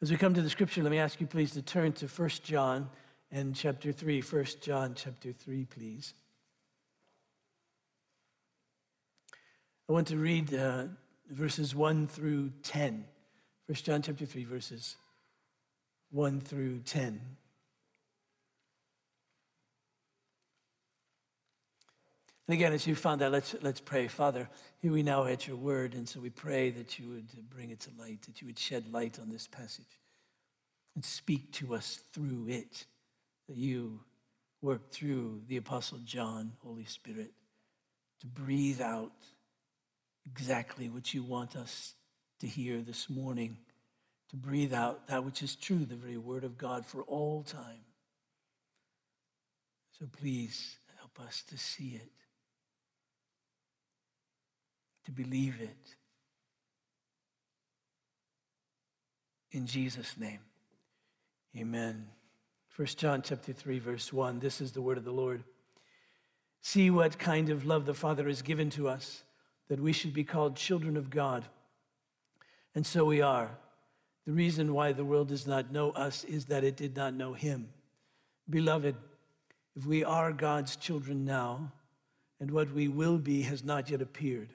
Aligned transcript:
As 0.00 0.12
we 0.12 0.16
come 0.16 0.32
to 0.34 0.42
the 0.42 0.50
scripture, 0.50 0.80
let 0.84 0.92
me 0.92 0.98
ask 1.00 1.20
you 1.20 1.26
please 1.26 1.50
to 1.52 1.62
turn 1.62 1.92
to 1.94 2.06
1 2.06 2.28
John 2.44 2.88
and 3.32 3.52
chapter 3.52 3.90
3. 3.90 4.20
1 4.20 4.44
John 4.62 4.94
chapter 4.94 5.32
3, 5.32 5.64
please. 5.64 6.14
I 9.88 9.92
want 9.92 10.06
to 10.08 10.16
read 10.16 10.54
uh, 10.54 10.84
verses 11.28 11.74
1 11.74 12.06
through 12.06 12.52
10. 12.62 13.06
1 13.66 13.74
John 13.74 14.00
chapter 14.02 14.24
3, 14.24 14.44
verses 14.44 14.94
1 16.12 16.42
through 16.42 16.78
10. 16.82 17.20
And 22.48 22.54
again, 22.54 22.72
as 22.72 22.86
you 22.86 22.94
found 22.94 23.20
that, 23.20 23.30
let's, 23.30 23.54
let's 23.60 23.80
pray. 23.80 24.08
Father, 24.08 24.48
here 24.80 24.90
we 24.90 25.02
now 25.02 25.26
at 25.26 25.46
your 25.46 25.58
word, 25.58 25.92
and 25.92 26.08
so 26.08 26.18
we 26.18 26.30
pray 26.30 26.70
that 26.70 26.98
you 26.98 27.10
would 27.10 27.50
bring 27.50 27.68
it 27.68 27.80
to 27.80 27.90
light, 27.98 28.22
that 28.22 28.40
you 28.40 28.46
would 28.46 28.58
shed 28.58 28.90
light 28.90 29.18
on 29.20 29.28
this 29.28 29.46
passage 29.46 30.00
and 30.94 31.04
speak 31.04 31.52
to 31.52 31.74
us 31.74 32.00
through 32.14 32.46
it, 32.48 32.86
that 33.48 33.56
you 33.58 34.00
work 34.62 34.90
through 34.90 35.42
the 35.46 35.58
Apostle 35.58 35.98
John, 36.06 36.52
Holy 36.62 36.86
Spirit, 36.86 37.32
to 38.22 38.26
breathe 38.26 38.80
out 38.80 39.12
exactly 40.24 40.88
what 40.88 41.12
you 41.12 41.22
want 41.22 41.54
us 41.54 41.92
to 42.40 42.46
hear 42.46 42.80
this 42.80 43.10
morning, 43.10 43.58
to 44.30 44.36
breathe 44.36 44.72
out 44.72 45.06
that 45.08 45.22
which 45.22 45.42
is 45.42 45.54
true, 45.54 45.84
the 45.84 45.96
very 45.96 46.16
word 46.16 46.44
of 46.44 46.56
God 46.56 46.86
for 46.86 47.02
all 47.02 47.42
time. 47.42 47.84
So 49.98 50.06
please 50.06 50.78
help 50.98 51.20
us 51.20 51.42
to 51.50 51.58
see 51.58 51.90
it 51.90 52.08
to 55.08 55.12
believe 55.12 55.58
it. 55.58 55.96
In 59.52 59.66
Jesus' 59.66 60.18
name, 60.18 60.40
amen. 61.56 62.08
1 62.76 62.88
John 62.88 63.22
chapter 63.22 63.54
3, 63.54 63.78
verse 63.78 64.12
1, 64.12 64.38
this 64.38 64.60
is 64.60 64.72
the 64.72 64.82
word 64.82 64.98
of 64.98 65.06
the 65.06 65.10
Lord. 65.10 65.44
See 66.60 66.90
what 66.90 67.18
kind 67.18 67.48
of 67.48 67.64
love 67.64 67.86
the 67.86 67.94
Father 67.94 68.28
has 68.28 68.42
given 68.42 68.68
to 68.70 68.86
us, 68.86 69.22
that 69.68 69.80
we 69.80 69.94
should 69.94 70.12
be 70.12 70.24
called 70.24 70.56
children 70.56 70.94
of 70.94 71.08
God. 71.08 71.46
And 72.74 72.86
so 72.86 73.06
we 73.06 73.22
are. 73.22 73.48
The 74.26 74.32
reason 74.32 74.74
why 74.74 74.92
the 74.92 75.06
world 75.06 75.28
does 75.28 75.46
not 75.46 75.72
know 75.72 75.92
us 75.92 76.22
is 76.24 76.44
that 76.46 76.64
it 76.64 76.76
did 76.76 76.94
not 76.94 77.14
know 77.14 77.32
him. 77.32 77.70
Beloved, 78.50 78.94
if 79.74 79.86
we 79.86 80.04
are 80.04 80.32
God's 80.32 80.76
children 80.76 81.24
now, 81.24 81.72
and 82.40 82.50
what 82.50 82.74
we 82.74 82.88
will 82.88 83.16
be 83.16 83.40
has 83.42 83.64
not 83.64 83.88
yet 83.88 84.02
appeared, 84.02 84.50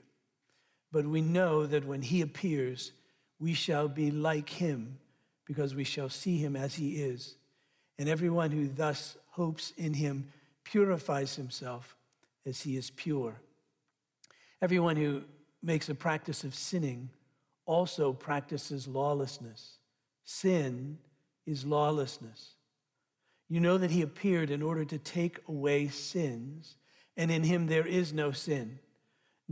but 0.93 1.07
we 1.07 1.21
know 1.21 1.65
that 1.65 1.85
when 1.85 2.03
he 2.03 2.21
appears, 2.21 2.91
we 3.39 3.55
shall 3.55 3.87
be 3.87 4.11
like 4.11 4.47
him 4.47 4.99
because 5.43 5.73
we 5.73 5.83
shall 5.83 6.07
see 6.07 6.37
him 6.37 6.55
as 6.55 6.75
he 6.75 6.91
is. 6.91 7.35
And 7.97 8.07
everyone 8.07 8.51
who 8.51 8.67
thus 8.67 9.17
hopes 9.31 9.73
in 9.75 9.95
him 9.95 10.29
purifies 10.63 11.35
himself 11.35 11.97
as 12.45 12.61
he 12.61 12.77
is 12.77 12.91
pure. 12.91 13.41
Everyone 14.61 14.95
who 14.95 15.23
makes 15.63 15.89
a 15.89 15.95
practice 15.95 16.43
of 16.43 16.53
sinning 16.53 17.09
also 17.65 18.13
practices 18.13 18.87
lawlessness. 18.87 19.79
Sin 20.25 20.99
is 21.47 21.65
lawlessness. 21.65 22.51
You 23.49 23.59
know 23.59 23.79
that 23.79 23.91
he 23.91 24.03
appeared 24.03 24.51
in 24.51 24.61
order 24.61 24.85
to 24.85 24.99
take 24.99 25.39
away 25.47 25.87
sins, 25.87 26.75
and 27.17 27.31
in 27.31 27.43
him 27.43 27.65
there 27.65 27.87
is 27.87 28.13
no 28.13 28.31
sin. 28.31 28.79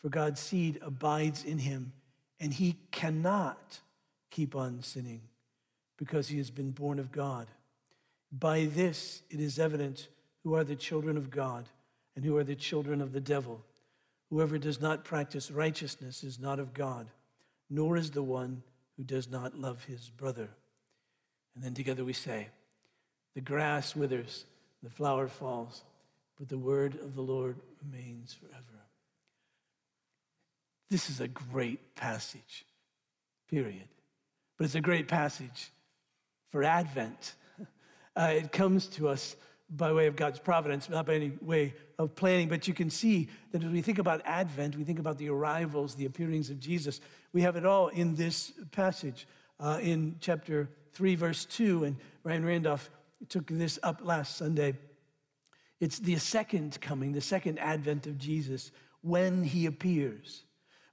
for 0.00 0.08
God's 0.08 0.40
seed 0.40 0.78
abides 0.82 1.44
in 1.44 1.58
him, 1.58 1.92
and 2.40 2.52
he 2.52 2.76
cannot 2.90 3.80
keep 4.30 4.56
on 4.56 4.82
sinning 4.82 5.20
because 5.96 6.28
he 6.28 6.38
has 6.38 6.50
been 6.50 6.70
born 6.70 6.98
of 6.98 7.12
God. 7.12 7.46
By 8.32 8.64
this 8.64 9.22
it 9.30 9.40
is 9.40 9.58
evident 9.58 10.08
who 10.42 10.54
are 10.54 10.64
the 10.64 10.76
children 10.76 11.16
of 11.16 11.30
God 11.30 11.68
and 12.16 12.24
who 12.24 12.36
are 12.38 12.44
the 12.44 12.54
children 12.54 13.00
of 13.00 13.12
the 13.12 13.20
devil. 13.20 13.60
Whoever 14.30 14.58
does 14.58 14.80
not 14.80 15.04
practice 15.04 15.50
righteousness 15.50 16.24
is 16.24 16.38
not 16.38 16.58
of 16.58 16.72
God, 16.72 17.08
nor 17.68 17.96
is 17.96 18.10
the 18.10 18.22
one 18.22 18.62
who 18.96 19.04
does 19.04 19.28
not 19.28 19.58
love 19.58 19.84
his 19.84 20.08
brother. 20.08 20.48
And 21.54 21.64
then 21.64 21.74
together 21.74 22.04
we 22.04 22.12
say, 22.12 22.48
The 23.34 23.40
grass 23.40 23.94
withers, 23.96 24.46
the 24.82 24.90
flower 24.90 25.28
falls, 25.28 25.82
but 26.38 26.48
the 26.48 26.58
word 26.58 26.94
of 27.00 27.14
the 27.14 27.22
Lord 27.22 27.56
remains 27.82 28.32
forever. 28.32 28.79
This 30.90 31.08
is 31.08 31.20
a 31.20 31.28
great 31.28 31.94
passage, 31.94 32.66
period. 33.48 33.88
But 34.58 34.64
it's 34.64 34.74
a 34.74 34.80
great 34.80 35.08
passage 35.08 35.70
for 36.50 36.62
Advent. 36.62 37.34
Uh, 38.16 38.32
it 38.34 38.50
comes 38.50 38.88
to 38.88 39.08
us 39.08 39.36
by 39.70 39.92
way 39.92 40.08
of 40.08 40.16
God's 40.16 40.40
providence, 40.40 40.88
not 40.88 41.06
by 41.06 41.14
any 41.14 41.32
way 41.40 41.74
of 41.96 42.14
planning. 42.16 42.48
But 42.48 42.66
you 42.66 42.74
can 42.74 42.90
see 42.90 43.28
that 43.52 43.62
as 43.62 43.70
we 43.70 43.82
think 43.82 43.98
about 43.98 44.20
Advent, 44.24 44.76
we 44.76 44.82
think 44.82 44.98
about 44.98 45.16
the 45.16 45.30
arrivals, 45.30 45.94
the 45.94 46.06
appearings 46.06 46.50
of 46.50 46.58
Jesus. 46.58 47.00
We 47.32 47.42
have 47.42 47.54
it 47.54 47.64
all 47.64 47.86
in 47.86 48.16
this 48.16 48.52
passage 48.72 49.28
uh, 49.60 49.78
in 49.80 50.16
chapter 50.20 50.68
3, 50.94 51.14
verse 51.14 51.44
2. 51.44 51.84
And 51.84 51.96
Ryan 52.24 52.44
Randolph 52.44 52.90
took 53.28 53.46
this 53.46 53.78
up 53.84 54.00
last 54.02 54.36
Sunday. 54.36 54.74
It's 55.78 56.00
the 56.00 56.16
second 56.16 56.80
coming, 56.80 57.12
the 57.12 57.20
second 57.20 57.60
advent 57.60 58.08
of 58.08 58.18
Jesus 58.18 58.72
when 59.02 59.44
he 59.44 59.66
appears. 59.66 60.42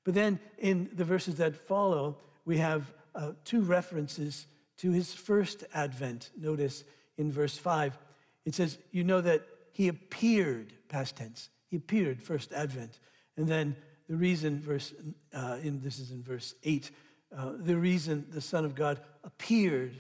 But 0.08 0.14
then 0.14 0.40
in 0.58 0.90
the 0.94 1.04
verses 1.04 1.36
that 1.36 1.54
follow, 1.68 2.16
we 2.46 2.60
have 2.60 2.94
uh, 3.14 3.34
two 3.44 3.60
references 3.60 4.48
to 4.78 4.90
his 4.90 5.14
first 5.14 5.66
advent. 5.74 6.30
Notice 6.40 6.86
in 7.18 7.30
verse 7.30 7.58
5, 7.58 7.98
it 8.46 8.56
says, 8.56 8.78
You 8.92 9.04
know 9.04 9.20
that 9.20 9.42
he 9.74 9.90
appeared, 9.90 10.72
past 10.88 11.18
tense, 11.18 11.50
he 11.70 11.76
appeared, 11.76 12.24
first 12.24 12.54
advent. 12.54 13.02
And 13.36 13.50
then 13.50 13.76
the 14.08 14.16
reason, 14.16 14.62
verse, 14.62 14.94
uh, 15.34 15.58
in, 15.62 15.82
this 15.82 16.00
is 16.00 16.12
in 16.12 16.24
verse 16.24 16.56
8, 16.64 16.90
uh, 17.36 17.52
the 17.58 17.76
reason 17.76 18.28
the 18.30 18.40
Son 18.40 18.64
of 18.64 18.76
God 18.76 19.02
appeared, 19.26 19.94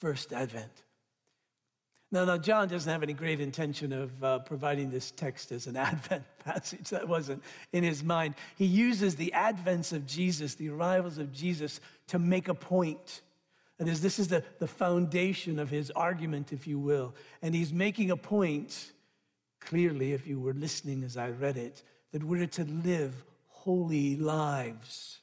first 0.00 0.32
advent. 0.32 0.72
Now, 2.14 2.24
now, 2.24 2.38
John 2.38 2.68
doesn't 2.68 2.90
have 2.90 3.02
any 3.02 3.12
great 3.12 3.40
intention 3.40 3.92
of 3.92 4.22
uh, 4.22 4.38
providing 4.38 4.88
this 4.88 5.10
text 5.10 5.50
as 5.50 5.66
an 5.66 5.76
Advent 5.92 6.22
passage. 6.44 6.90
That 6.90 7.08
wasn't 7.08 7.42
in 7.72 7.82
his 7.82 8.04
mind. 8.04 8.36
He 8.56 8.66
uses 8.66 9.16
the 9.16 9.32
advents 9.34 9.92
of 9.92 10.06
Jesus, 10.06 10.54
the 10.54 10.68
arrivals 10.68 11.18
of 11.18 11.32
Jesus, 11.32 11.80
to 12.06 12.20
make 12.20 12.46
a 12.46 12.54
point. 12.54 13.22
Is, 13.80 14.00
this 14.00 14.20
is 14.20 14.28
the, 14.28 14.44
the 14.60 14.68
foundation 14.68 15.58
of 15.58 15.70
his 15.70 15.90
argument, 15.90 16.52
if 16.52 16.68
you 16.68 16.78
will. 16.78 17.16
And 17.42 17.52
he's 17.52 17.72
making 17.72 18.12
a 18.12 18.16
point, 18.16 18.92
clearly, 19.58 20.12
if 20.12 20.24
you 20.28 20.38
were 20.38 20.54
listening 20.54 21.02
as 21.02 21.16
I 21.16 21.30
read 21.30 21.56
it, 21.56 21.82
that 22.12 22.22
we're 22.22 22.46
to 22.46 22.64
live 22.64 23.24
holy 23.48 24.16
lives. 24.16 25.18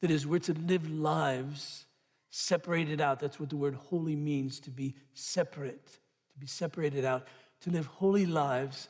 That 0.00 0.12
is, 0.12 0.28
we're 0.28 0.38
to 0.38 0.54
live 0.54 0.88
lives 0.88 1.86
separated 2.30 3.00
out. 3.00 3.20
That's 3.20 3.38
what 3.38 3.50
the 3.50 3.56
word 3.56 3.74
holy 3.74 4.16
means 4.16 4.60
to 4.60 4.70
be 4.70 4.94
separate, 5.14 5.86
to 6.32 6.38
be 6.38 6.46
separated 6.46 7.04
out, 7.04 7.26
to 7.62 7.70
live 7.70 7.86
holy 7.86 8.26
lives 8.26 8.88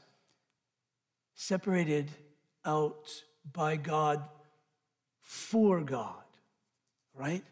separated 1.34 2.10
out 2.66 3.08
by 3.50 3.76
God 3.76 4.22
for 5.22 5.80
God, 5.80 6.22
right? 7.14 7.42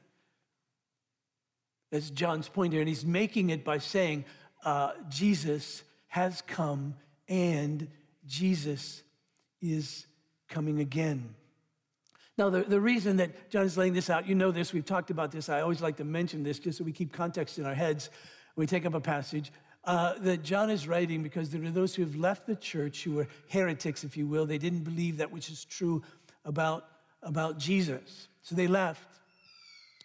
That's 1.91 2.11
John's 2.11 2.49
point 2.49 2.73
here. 2.73 2.83
And 2.83 2.89
he's 2.89 3.07
making 3.07 3.49
it 3.49 3.65
by 3.65 3.79
saying, 3.79 4.27
uh, 4.65 4.93
Jesus 5.09 5.83
has 6.09 6.43
come 6.43 6.97
and 7.29 7.89
Jesus 8.27 9.03
is 9.63 10.07
coming 10.49 10.81
again. 10.81 11.35
Now, 12.39 12.51
the, 12.51 12.63
the 12.63 12.81
reason 12.81 13.17
that 13.17 13.51
John 13.51 13.67
is 13.67 13.77
laying 13.77 13.93
this 13.93 14.09
out, 14.09 14.29
you 14.29 14.37
know 14.37 14.53
this, 14.53 14.73
we've 14.73 14.87
talked 14.87 15.11
about 15.11 15.33
this. 15.33 15.49
I 15.49 15.61
always 15.61 15.83
like 15.83 15.97
to 15.97 16.05
mention 16.05 16.45
this 16.45 16.61
just 16.61 16.79
so 16.79 16.85
we 16.85 16.93
keep 16.93 17.13
context 17.13 17.59
in 17.59 17.67
our 17.67 17.75
heads 17.75 18.11
we 18.59 18.67
take 18.67 18.85
up 18.85 18.95
a 18.95 19.01
passage. 19.01 19.53
Uh, 19.85 20.15
that 20.19 20.43
John 20.43 20.69
is 20.69 20.87
writing 20.87 21.23
because 21.23 21.49
there 21.49 21.63
are 21.65 21.71
those 21.71 21.95
who 21.95 22.03
have 22.03 22.17
left 22.17 22.47
the 22.47 22.57
church 22.57 23.05
who 23.05 23.13
were 23.13 23.29
heretics, 23.49 24.05
if 24.05 24.17
you 24.17 24.27
will. 24.27 24.45
They 24.45 24.59
didn't 24.59 24.81
believe 24.81 25.19
that 25.19 25.31
which 25.31 25.49
is 25.49 25.65
true 25.65 26.03
about, 26.45 26.85
about 27.23 27.59
Jesus. 27.59 28.29
So 28.43 28.55
they 28.55 28.67
left. 28.67 29.07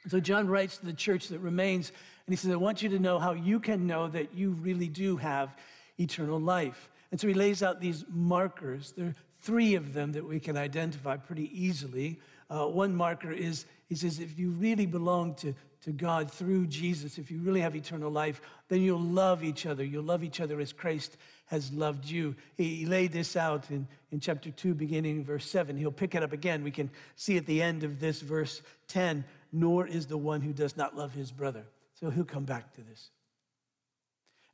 So 0.07 0.19
John 0.19 0.47
writes 0.47 0.77
to 0.77 0.85
the 0.85 0.93
church 0.93 1.29
that 1.29 1.39
remains, 1.39 1.89
and 1.89 2.31
he 2.31 2.35
says, 2.37 2.51
I 2.51 2.55
want 2.55 2.81
you 2.81 2.89
to 2.89 2.99
know 2.99 3.19
how 3.19 3.33
you 3.33 3.59
can 3.59 3.87
know 3.87 4.07
that 4.09 4.35
you 4.35 4.51
really 4.51 4.87
do 4.87 5.17
have 5.17 5.55
eternal 5.99 6.39
life. 6.39 6.89
And 7.11 7.19
so 7.19 7.27
he 7.27 7.33
lays 7.33 7.63
out 7.63 7.81
these 7.81 8.05
markers. 8.07 8.93
There 8.95 9.07
are 9.07 9.15
three 9.43 9.75
of 9.75 9.93
them 9.93 10.13
that 10.13 10.27
we 10.27 10.39
can 10.39 10.57
identify 10.57 11.17
pretty 11.17 11.49
easily. 11.53 12.19
Uh, 12.49 12.65
one 12.65 12.95
marker 12.95 13.31
is, 13.31 13.65
he 13.87 13.95
says, 13.95 14.19
if 14.19 14.39
you 14.39 14.49
really 14.51 14.85
belong 14.85 15.35
to, 15.35 15.53
to 15.83 15.91
God 15.91 16.31
through 16.31 16.67
Jesus, 16.67 17.17
if 17.17 17.29
you 17.29 17.39
really 17.39 17.61
have 17.61 17.75
eternal 17.75 18.09
life, 18.09 18.41
then 18.69 18.81
you'll 18.81 18.99
love 18.99 19.43
each 19.43 19.65
other. 19.65 19.83
You'll 19.83 20.03
love 20.03 20.23
each 20.23 20.39
other 20.39 20.59
as 20.59 20.73
Christ 20.73 21.17
has 21.47 21.71
loved 21.71 22.05
you. 22.05 22.35
He, 22.55 22.75
he 22.77 22.85
laid 22.85 23.11
this 23.11 23.35
out 23.35 23.69
in, 23.69 23.87
in 24.11 24.19
chapter 24.19 24.49
2, 24.49 24.73
beginning 24.73 25.23
verse 25.23 25.47
7. 25.49 25.77
He'll 25.77 25.91
pick 25.91 26.15
it 26.15 26.23
up 26.23 26.31
again. 26.31 26.63
We 26.63 26.71
can 26.71 26.89
see 27.15 27.37
at 27.37 27.45
the 27.45 27.61
end 27.61 27.83
of 27.83 27.99
this 27.99 28.21
verse 28.21 28.61
10 28.87 29.23
nor 29.53 29.85
is 29.85 30.07
the 30.07 30.17
one 30.17 30.41
who 30.41 30.51
does 30.51 30.75
not 30.75 30.97
love 30.97 31.13
his 31.13 31.31
brother. 31.31 31.63
So 31.99 32.09
he'll 32.09 32.25
come 32.25 32.43
back 32.43 32.73
to 32.73 32.81
this. 32.81 33.11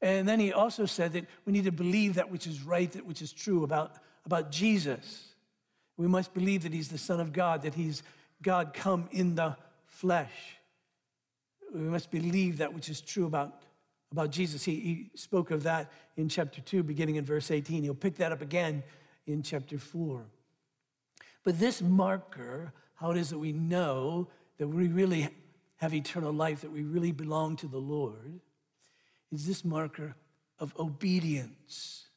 And 0.01 0.27
then 0.27 0.39
he 0.39 0.53
also 0.53 0.85
said 0.85 1.13
that 1.13 1.25
we 1.45 1.53
need 1.53 1.63
to 1.63 1.71
believe 1.71 2.15
that 2.15 2.29
which 2.29 2.45
is 2.45 2.61
right, 2.61 2.91
that 2.91 3.05
which 3.05 3.21
is 3.21 3.31
true 3.31 3.63
about, 3.63 3.95
about 4.25 4.51
Jesus. 4.51 5.33
We 5.97 6.07
must 6.07 6.33
believe 6.33 6.63
that 6.63 6.73
he's 6.73 6.89
the 6.89 6.97
Son 6.97 7.19
of 7.19 7.33
God, 7.33 7.63
that 7.63 7.73
he's 7.73 8.03
God 8.41 8.73
come 8.73 9.09
in 9.11 9.35
the 9.35 9.57
flesh. 9.85 10.57
We 11.73 11.81
must 11.81 12.09
believe 12.09 12.57
that 12.57 12.73
which 12.73 12.89
is 12.89 13.01
true 13.01 13.25
about, 13.25 13.63
about 14.11 14.31
Jesus. 14.31 14.63
He, 14.63 14.75
he 14.75 15.11
spoke 15.15 15.51
of 15.51 15.63
that 15.63 15.91
in 16.17 16.29
chapter 16.29 16.61
2, 16.61 16.83
beginning 16.83 17.17
in 17.17 17.25
verse 17.25 17.51
18. 17.51 17.83
He'll 17.83 17.93
pick 17.93 18.15
that 18.15 18.31
up 18.31 18.41
again 18.41 18.83
in 19.27 19.43
chapter 19.43 19.77
4. 19.77 20.25
But 21.43 21.59
this 21.59 21.81
marker, 21.81 22.73
how 22.95 23.11
it 23.11 23.17
is 23.17 23.29
that 23.29 23.39
we 23.39 23.53
know 23.53 24.27
that 24.57 24.67
we 24.67 24.87
really 24.87 25.29
have 25.77 25.93
eternal 25.93 26.33
life, 26.33 26.61
that 26.61 26.71
we 26.71 26.83
really 26.83 27.11
belong 27.11 27.55
to 27.57 27.67
the 27.67 27.77
Lord, 27.77 28.41
is 29.31 29.47
this 29.47 29.63
marker 29.63 30.15
of 30.59 30.73
obedience. 30.77 32.08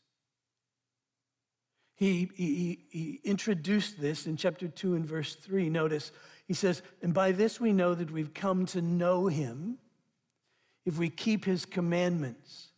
He, 2.02 2.28
he, 2.34 2.78
he 2.90 3.20
introduced 3.22 4.00
this 4.00 4.26
in 4.26 4.36
chapter 4.36 4.66
2 4.66 4.96
and 4.96 5.06
verse 5.06 5.36
3. 5.36 5.70
Notice, 5.70 6.10
he 6.48 6.52
says, 6.52 6.82
And 7.00 7.14
by 7.14 7.30
this 7.30 7.60
we 7.60 7.72
know 7.72 7.94
that 7.94 8.10
we've 8.10 8.34
come 8.34 8.66
to 8.66 8.82
know 8.82 9.28
him 9.28 9.78
if 10.84 10.98
we 10.98 11.08
keep 11.08 11.44
his 11.44 11.64
commandments. 11.64 12.70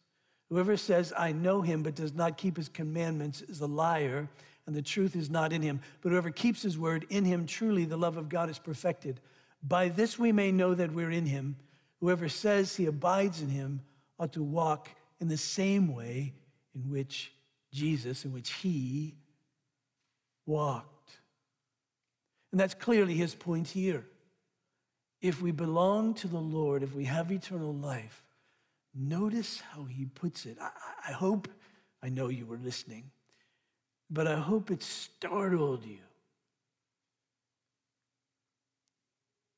Whoever 0.50 0.76
says, 0.76 1.10
I 1.16 1.32
know 1.32 1.62
him, 1.62 1.82
but 1.82 1.94
does 1.94 2.12
not 2.12 2.36
keep 2.36 2.58
his 2.58 2.68
commandments 2.68 3.40
is 3.40 3.62
a 3.62 3.66
liar, 3.66 4.28
and 4.66 4.76
the 4.76 4.82
truth 4.82 5.16
is 5.16 5.30
not 5.30 5.54
in 5.54 5.62
him. 5.62 5.80
But 6.02 6.12
whoever 6.12 6.30
keeps 6.30 6.60
his 6.60 6.76
word, 6.76 7.06
in 7.08 7.24
him 7.24 7.46
truly 7.46 7.86
the 7.86 7.96
love 7.96 8.18
of 8.18 8.28
God 8.28 8.50
is 8.50 8.58
perfected. 8.58 9.20
By 9.62 9.88
this 9.88 10.18
we 10.18 10.32
may 10.32 10.52
know 10.52 10.74
that 10.74 10.92
we're 10.92 11.10
in 11.10 11.24
him. 11.24 11.56
Whoever 12.00 12.28
says 12.28 12.76
he 12.76 12.84
abides 12.84 13.40
in 13.40 13.48
him 13.48 13.80
ought 14.18 14.34
to 14.34 14.42
walk 14.42 14.90
in 15.18 15.28
the 15.28 15.38
same 15.38 15.94
way 15.94 16.34
in 16.74 16.90
which 16.90 17.32
Jesus, 17.74 18.24
in 18.24 18.32
which 18.32 18.52
he 18.52 19.16
walked. 20.46 21.10
And 22.52 22.60
that's 22.60 22.74
clearly 22.74 23.14
his 23.14 23.34
point 23.34 23.66
here. 23.66 24.06
If 25.20 25.42
we 25.42 25.50
belong 25.50 26.14
to 26.14 26.28
the 26.28 26.38
Lord, 26.38 26.82
if 26.82 26.94
we 26.94 27.04
have 27.04 27.32
eternal 27.32 27.74
life, 27.74 28.22
notice 28.94 29.60
how 29.72 29.84
he 29.84 30.04
puts 30.04 30.46
it. 30.46 30.56
I, 30.60 30.70
I 31.08 31.12
hope, 31.12 31.48
I 32.02 32.10
know 32.10 32.28
you 32.28 32.46
were 32.46 32.58
listening, 32.58 33.10
but 34.08 34.28
I 34.28 34.36
hope 34.36 34.70
it 34.70 34.82
startled 34.82 35.84
you. 35.84 35.98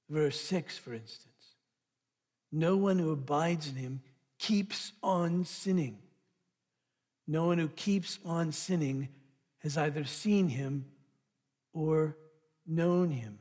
Verse 0.08 0.40
6, 0.40 0.78
for 0.78 0.94
instance 0.94 1.32
No 2.50 2.76
one 2.76 2.98
who 2.98 3.10
abides 3.10 3.68
in 3.68 3.74
him 3.74 4.00
keeps 4.38 4.92
on 5.02 5.44
sinning. 5.44 5.98
No 7.26 7.46
one 7.46 7.58
who 7.58 7.68
keeps 7.68 8.18
on 8.24 8.52
sinning 8.52 9.08
has 9.60 9.76
either 9.76 10.04
seen 10.04 10.48
him 10.48 10.86
or 11.72 12.16
known 12.66 13.10
him. 13.10 13.38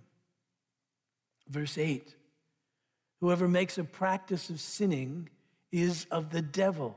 Verse 1.48 1.78
8 1.78 2.16
Whoever 3.22 3.48
makes 3.48 3.78
a 3.78 3.84
practice 3.84 4.50
of 4.50 4.60
sinning 4.60 5.30
is 5.72 6.06
of 6.12 6.30
the 6.30 6.42
devil, 6.42 6.96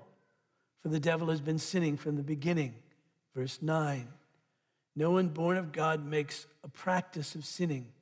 for 0.82 0.88
the 0.88 1.00
devil 1.00 1.28
has 1.28 1.40
been 1.40 1.58
sinning 1.58 1.96
from 1.96 2.16
the 2.16 2.22
beginning. 2.22 2.74
Verse 3.34 3.60
9 3.60 4.08
No 4.96 5.10
one 5.10 5.28
born 5.28 5.56
of 5.56 5.72
God 5.72 6.04
makes 6.04 6.46
a 6.64 6.68
practice 6.68 7.34
of 7.34 7.44
sinning 7.44 7.92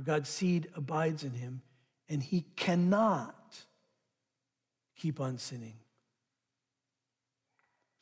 for 0.00 0.02
God's 0.02 0.30
seed 0.30 0.68
abides 0.74 1.24
in 1.24 1.32
him, 1.32 1.60
and 2.08 2.22
he 2.22 2.46
cannot 2.56 3.36
keep 4.96 5.20
on 5.20 5.36
sinning. 5.36 5.74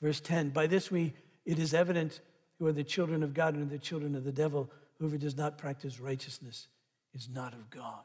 Verse 0.01 0.21
10 0.21 0.51
By 0.51 0.67
this 0.67 0.91
we 0.91 1.15
it 1.45 1.59
is 1.59 1.75
evident 1.75 2.21
who 2.59 2.67
are 2.67 2.73
the 2.73 2.85
children 2.85 3.23
of 3.23 3.35
God 3.35 3.55
and 3.55 3.71
the 3.71 3.79
children 3.79 4.15
of 4.15 4.25
the 4.25 4.33
devil. 4.33 4.71
Whoever 4.99 5.17
does 5.17 5.37
not 5.37 5.59
practice 5.59 6.01
righteousness 6.01 6.69
is 7.15 7.29
not 7.29 7.53
of 7.55 7.71
God. 7.71 8.05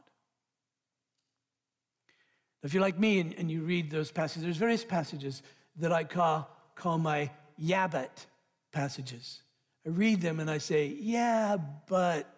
Now, 2.61 2.67
if 2.67 2.73
you're 2.73 2.81
like 2.81 2.99
me 2.99 3.19
and, 3.19 3.33
and 3.33 3.51
you 3.51 3.61
read 3.61 3.89
those 3.89 4.11
passages, 4.11 4.43
there's 4.43 4.57
various 4.57 4.85
passages 4.85 5.41
that 5.77 5.91
I 5.91 6.03
call, 6.03 6.49
call 6.75 6.99
my 6.99 7.31
yabbit 7.61 8.25
passages. 8.71 9.41
I 9.85 9.89
read 9.89 10.21
them 10.21 10.39
and 10.39 10.49
I 10.49 10.59
say, 10.59 10.95
yeah, 10.99 11.57
but 11.87 12.29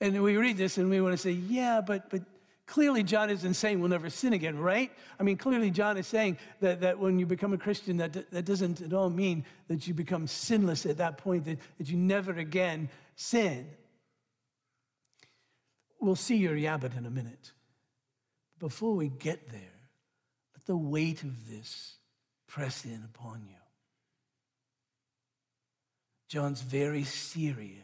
and 0.00 0.22
we 0.22 0.36
read 0.36 0.56
this 0.56 0.78
and 0.78 0.90
we 0.90 1.00
want 1.00 1.14
to 1.14 1.18
say, 1.18 1.32
yeah, 1.32 1.80
but, 1.80 2.10
but 2.10 2.22
clearly 2.66 3.02
John 3.02 3.30
isn't 3.30 3.54
saying 3.54 3.80
we'll 3.80 3.90
never 3.90 4.10
sin 4.10 4.32
again, 4.32 4.58
right? 4.58 4.92
I 5.18 5.22
mean, 5.22 5.36
clearly 5.36 5.70
John 5.70 5.96
is 5.96 6.06
saying 6.06 6.38
that, 6.60 6.80
that 6.80 6.98
when 6.98 7.18
you 7.18 7.26
become 7.26 7.52
a 7.52 7.58
Christian, 7.58 7.96
that, 7.98 8.30
that 8.30 8.44
doesn't 8.44 8.80
at 8.80 8.92
all 8.92 9.10
mean 9.10 9.44
that 9.68 9.86
you 9.86 9.94
become 9.94 10.26
sinless 10.26 10.86
at 10.86 10.98
that 10.98 11.18
point, 11.18 11.44
that, 11.44 11.58
that 11.78 11.88
you 11.88 11.96
never 11.96 12.32
again 12.32 12.88
sin. 13.14 13.68
We'll 16.00 16.16
see 16.16 16.36
your 16.36 16.54
yabbit 16.54 16.96
in 16.96 17.06
a 17.06 17.10
minute. 17.10 17.52
Before 18.58 18.94
we 18.94 19.08
get 19.08 19.50
there, 19.50 19.60
let 20.54 20.66
the 20.66 20.76
weight 20.76 21.22
of 21.22 21.48
this 21.48 21.96
press 22.46 22.84
in 22.84 23.02
upon 23.04 23.44
you. 23.48 23.56
John's 26.28 26.60
very 26.60 27.04
serious 27.04 27.82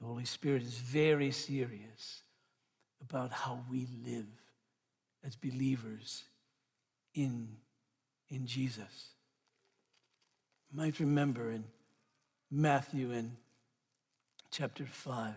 the 0.00 0.06
Holy 0.06 0.24
Spirit 0.24 0.62
is 0.62 0.78
very 0.78 1.30
serious 1.30 2.22
about 3.02 3.32
how 3.32 3.60
we 3.70 3.86
live 4.04 4.26
as 5.24 5.36
believers 5.36 6.24
in, 7.14 7.48
in 8.28 8.46
Jesus. 8.46 9.10
You 10.70 10.78
might 10.78 11.00
remember 11.00 11.50
in 11.50 11.64
Matthew 12.50 13.10
in 13.12 13.36
chapter 14.50 14.84
5, 14.84 15.34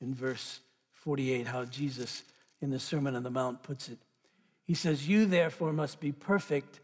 in 0.00 0.14
verse 0.14 0.60
48, 0.92 1.46
how 1.46 1.64
Jesus 1.64 2.22
in 2.60 2.70
the 2.70 2.78
Sermon 2.78 3.16
on 3.16 3.22
the 3.22 3.30
Mount 3.30 3.62
puts 3.62 3.88
it. 3.88 3.98
He 4.64 4.74
says, 4.74 5.08
You 5.08 5.26
therefore 5.26 5.72
must 5.72 6.00
be 6.00 6.12
perfect 6.12 6.80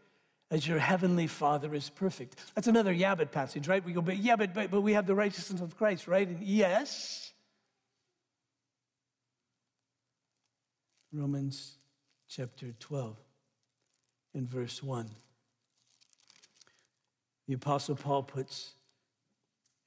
as 0.49 0.67
your 0.67 0.79
heavenly 0.79 1.27
Father 1.27 1.73
is 1.75 1.89
perfect. 1.89 2.37
That's 2.55 2.67
another 2.67 2.93
Yabbit 2.93 3.31
passage, 3.31 3.67
right? 3.67 3.83
We 3.83 3.93
go, 3.93 4.01
but 4.01 4.17
yeah, 4.17 4.35
but, 4.35 4.53
but, 4.53 4.71
but 4.71 4.81
we 4.81 4.93
have 4.93 5.05
the 5.05 5.15
righteousness 5.15 5.61
of 5.61 5.77
Christ, 5.77 6.07
right? 6.07 6.27
And 6.27 6.41
yes. 6.41 7.26
Romans 11.13 11.77
chapter 12.27 12.73
12 12.79 13.15
in 14.33 14.45
verse 14.45 14.83
1. 14.83 15.09
The 17.47 17.53
Apostle 17.53 17.95
Paul 17.95 18.23
puts 18.23 18.73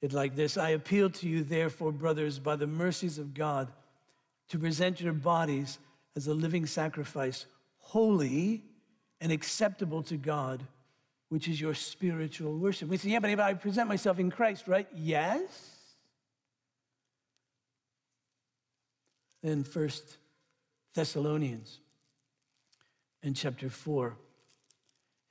it 0.01 0.13
like 0.13 0.35
this 0.35 0.57
I 0.57 0.69
appeal 0.71 1.09
to 1.11 1.27
you, 1.27 1.43
therefore, 1.43 1.91
brothers, 1.91 2.39
by 2.39 2.55
the 2.55 2.67
mercies 2.67 3.17
of 3.19 3.33
God, 3.33 3.71
to 4.49 4.57
present 4.57 4.99
your 4.99 5.13
bodies 5.13 5.77
as 6.15 6.27
a 6.27 6.33
living 6.33 6.65
sacrifice, 6.65 7.45
holy 7.77 8.63
and 9.21 9.31
acceptable 9.31 10.01
to 10.03 10.17
God, 10.17 10.65
which 11.29 11.47
is 11.47 11.61
your 11.61 11.75
spiritual 11.75 12.57
worship. 12.57 12.89
We 12.89 12.97
say, 12.97 13.09
yeah, 13.09 13.19
but 13.19 13.39
I 13.39 13.53
present 13.53 13.87
myself 13.87 14.19
in 14.19 14.31
Christ, 14.31 14.67
right? 14.67 14.87
Yes. 14.93 15.77
Then 19.43 19.63
First 19.63 20.17
Thessalonians 20.93 21.79
in 23.23 23.33
chapter 23.33 23.69
4 23.69 24.17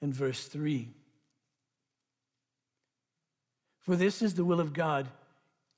and 0.03 0.15
verse 0.15 0.47
3. 0.47 0.89
For 3.81 3.97
this 3.97 4.23
is 4.23 4.35
the 4.35 4.45
will 4.45 4.61
of 4.61 4.73
God, 4.73 5.09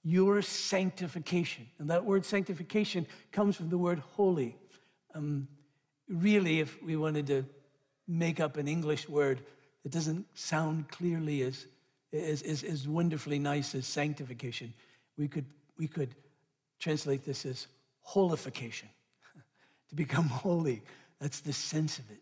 your 0.05 0.43
sanctification. 0.43 1.67
And 1.79 1.91
that 1.91 2.05
word 2.05 2.25
sanctification 2.25 3.07
comes 3.31 3.57
from 3.57 3.71
the 3.71 3.79
word 3.79 4.01
holy. 4.17 4.57
Um, 5.15 5.49
really, 6.09 6.61
if 6.61 6.83
we 6.83 6.97
wanted 6.97 7.27
to 7.29 7.45
make 8.09 8.41
up 8.41 8.57
an 8.57 8.69
English 8.69 9.09
word 9.09 9.41
that 9.83 9.93
doesn't 9.93 10.27
sound 10.35 10.89
clearly 10.89 11.43
as, 11.43 11.67
as, 12.13 12.43
as, 12.43 12.63
as 12.63 12.87
wonderfully 12.87 13.39
nice 13.39 13.75
as 13.75 13.87
sanctification. 13.87 14.73
We 15.17 15.29
could, 15.29 15.47
we 15.79 15.89
could 15.89 16.15
translate 16.79 17.25
this 17.25 17.47
as 17.47 17.67
holification, 18.03 18.89
to 19.93 19.97
become 19.97 20.25
holy. 20.29 20.83
That's 21.21 21.41
the 21.41 21.53
sense 21.53 21.99
of 21.99 22.11
it. 22.11 22.21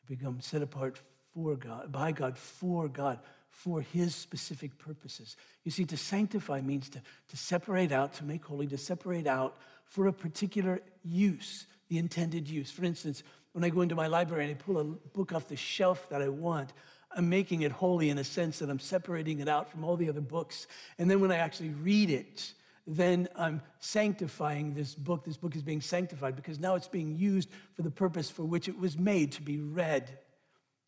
To 0.00 0.16
become 0.16 0.40
set 0.40 0.62
apart 0.62 1.00
for 1.34 1.54
God, 1.54 1.92
by 1.92 2.12
God, 2.12 2.36
for 2.36 2.88
God, 2.88 3.18
for 3.48 3.80
His 3.80 4.14
specific 4.14 4.76
purposes. 4.78 5.36
You 5.64 5.70
see, 5.70 5.84
to 5.84 5.96
sanctify 5.96 6.62
means 6.62 6.88
to, 6.90 7.02
to 7.28 7.36
separate 7.36 7.92
out, 7.92 8.14
to 8.14 8.24
make 8.24 8.44
holy, 8.44 8.66
to 8.66 8.78
separate 8.78 9.26
out 9.26 9.56
for 9.84 10.08
a 10.08 10.12
particular 10.12 10.80
use, 11.04 11.66
the 11.88 11.98
intended 11.98 12.48
use. 12.48 12.70
For 12.70 12.84
instance, 12.84 13.22
when 13.52 13.64
I 13.64 13.68
go 13.68 13.82
into 13.82 13.94
my 13.94 14.06
library 14.06 14.44
and 14.44 14.52
I 14.52 14.62
pull 14.62 14.78
a 14.78 14.84
book 14.84 15.32
off 15.32 15.48
the 15.48 15.56
shelf 15.56 16.08
that 16.08 16.22
I 16.22 16.28
want, 16.28 16.72
I'm 17.14 17.28
making 17.28 17.62
it 17.62 17.72
holy 17.72 18.08
in 18.08 18.18
a 18.18 18.24
sense 18.24 18.58
that 18.58 18.70
I'm 18.70 18.78
separating 18.78 19.40
it 19.40 19.48
out 19.48 19.70
from 19.70 19.84
all 19.84 19.96
the 19.96 20.08
other 20.08 20.22
books. 20.22 20.66
And 20.98 21.10
then 21.10 21.20
when 21.20 21.30
I 21.30 21.36
actually 21.36 21.70
read 21.70 22.10
it, 22.10 22.54
then 22.86 23.28
I'm 23.36 23.62
sanctifying 23.78 24.74
this 24.74 24.94
book. 24.94 25.24
This 25.24 25.36
book 25.36 25.54
is 25.54 25.62
being 25.62 25.80
sanctified 25.80 26.34
because 26.34 26.58
now 26.58 26.74
it's 26.74 26.88
being 26.88 27.14
used 27.14 27.48
for 27.74 27.82
the 27.82 27.90
purpose 27.90 28.28
for 28.28 28.44
which 28.44 28.68
it 28.68 28.78
was 28.78 28.98
made 28.98 29.32
to 29.32 29.42
be 29.42 29.58
read. 29.58 30.18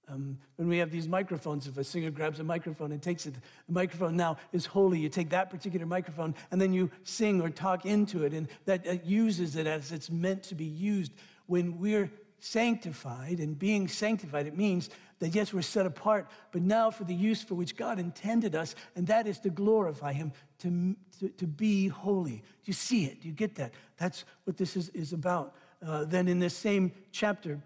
Um, 0.07 0.39
when 0.57 0.69
we 0.69 0.79
have 0.79 0.91
these 0.91 1.09
microphones, 1.09 1.67
if 1.67 1.79
a 1.79 1.85
singer 1.85 2.11
grabs 2.11 2.39
a 2.39 2.45
microphone 2.45 2.93
and 2.93 3.01
takes 3.01 3.25
it, 3.27 3.35
the 3.35 3.73
microphone 3.73 4.17
now 4.17 4.37
is 4.53 4.67
holy. 4.67 4.99
You 4.99 5.09
take 5.09 5.31
that 5.31 5.49
particular 5.49 5.87
microphone 5.87 6.35
and 6.51 6.61
then 6.61 6.75
you 6.75 6.91
sing 7.05 7.41
or 7.41 7.49
talk 7.49 7.87
into 7.87 8.25
it, 8.25 8.35
and 8.35 8.49
that, 8.67 9.07
uses 9.07 9.57
it 9.57 9.67
as 9.67 9.93
it's 9.93 10.11
meant 10.11 10.43
to 10.45 10.55
be 10.55 10.67
used. 10.67 11.13
When 11.47 11.79
we're 11.79 12.11
sanctified 12.39 13.39
and 13.39 13.59
being 13.59 13.89
sanctified, 13.89 14.47
it 14.47 14.57
means 14.57 14.91
that 15.25 15.35
yes, 15.35 15.55
we're 15.55 15.63
set 15.63 15.87
apart, 15.87 16.27
but 16.53 16.61
now 16.61 16.91
for 16.91 17.05
the 17.05 17.15
use 17.15 17.43
for 17.43 17.55
which 17.55 17.79
God 17.79 17.99
intended 17.99 18.55
us, 18.55 18.75
and 18.95 19.07
that 19.07 19.27
is 19.27 19.39
to 19.39 19.49
glorify 19.49 20.13
Him, 20.13 20.33
to, 20.59 20.95
to, 21.19 21.31
to 21.31 21.47
be 21.47 21.89
holy. 21.89 22.37
Do 22.37 22.43
you 22.67 22.75
see 22.75 23.07
it? 23.07 23.23
Do 23.23 23.29
you 23.29 23.33
get 23.33 23.55
that? 23.55 23.73
That's 23.97 24.27
what 24.45 24.59
this 24.59 24.77
is, 24.77 24.91
is 24.91 25.15
about. 25.15 25.55
Uh, 25.83 26.05
then 26.05 26.29
in 26.29 26.41
this 26.41 26.55
same 26.55 26.93
chapter, 27.11 27.59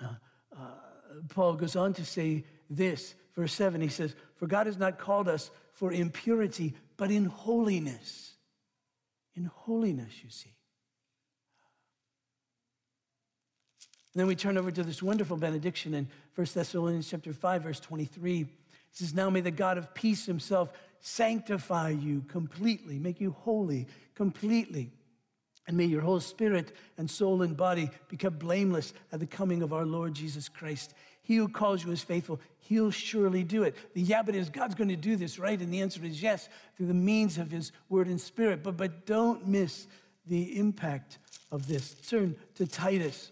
uh, 0.00 0.08
uh, 0.54 0.58
Paul 1.30 1.54
goes 1.54 1.76
on 1.76 1.94
to 1.94 2.04
say 2.04 2.44
this, 2.68 3.14
verse 3.34 3.54
7, 3.54 3.80
he 3.80 3.88
says, 3.88 4.14
For 4.34 4.46
God 4.46 4.66
has 4.66 4.76
not 4.76 4.98
called 4.98 5.28
us 5.28 5.50
for 5.72 5.92
impurity, 5.92 6.74
but 6.98 7.10
in 7.10 7.24
holiness. 7.24 8.34
In 9.34 9.46
holiness, 9.46 10.12
you 10.22 10.28
see. 10.28 10.55
And 14.16 14.20
then 14.22 14.28
we 14.28 14.34
turn 14.34 14.56
over 14.56 14.70
to 14.70 14.82
this 14.82 15.02
wonderful 15.02 15.36
benediction 15.36 15.92
in 15.92 16.08
1 16.36 16.46
Thessalonians 16.54 17.10
chapter 17.10 17.34
5, 17.34 17.62
verse 17.64 17.80
23. 17.80 18.40
It 18.40 18.48
says, 18.90 19.12
Now 19.12 19.28
may 19.28 19.42
the 19.42 19.50
God 19.50 19.76
of 19.76 19.92
peace 19.92 20.24
himself 20.24 20.72
sanctify 21.00 21.90
you 21.90 22.22
completely, 22.26 22.98
make 22.98 23.20
you 23.20 23.36
holy 23.40 23.86
completely. 24.14 24.90
And 25.68 25.76
may 25.76 25.84
your 25.84 26.00
whole 26.00 26.20
spirit 26.20 26.74
and 26.96 27.10
soul 27.10 27.42
and 27.42 27.54
body 27.58 27.90
become 28.08 28.38
blameless 28.38 28.94
at 29.12 29.20
the 29.20 29.26
coming 29.26 29.60
of 29.60 29.74
our 29.74 29.84
Lord 29.84 30.14
Jesus 30.14 30.48
Christ. 30.48 30.94
He 31.22 31.36
who 31.36 31.46
calls 31.46 31.84
you 31.84 31.92
is 31.92 32.02
faithful. 32.02 32.40
He'll 32.60 32.90
surely 32.90 33.44
do 33.44 33.64
it. 33.64 33.76
The 33.92 34.00
yeah, 34.00 34.22
but 34.22 34.34
is 34.34 34.48
God's 34.48 34.76
going 34.76 34.88
to 34.88 34.96
do 34.96 35.16
this, 35.16 35.38
right? 35.38 35.60
And 35.60 35.70
the 35.70 35.82
answer 35.82 36.02
is 36.02 36.22
yes, 36.22 36.48
through 36.78 36.86
the 36.86 36.94
means 36.94 37.36
of 37.36 37.50
his 37.50 37.70
word 37.90 38.06
and 38.06 38.18
spirit. 38.18 38.62
But, 38.62 38.78
but 38.78 39.04
don't 39.04 39.46
miss 39.46 39.86
the 40.26 40.58
impact 40.58 41.18
of 41.52 41.68
this. 41.68 41.92
Turn 42.08 42.34
to 42.54 42.66
Titus 42.66 43.30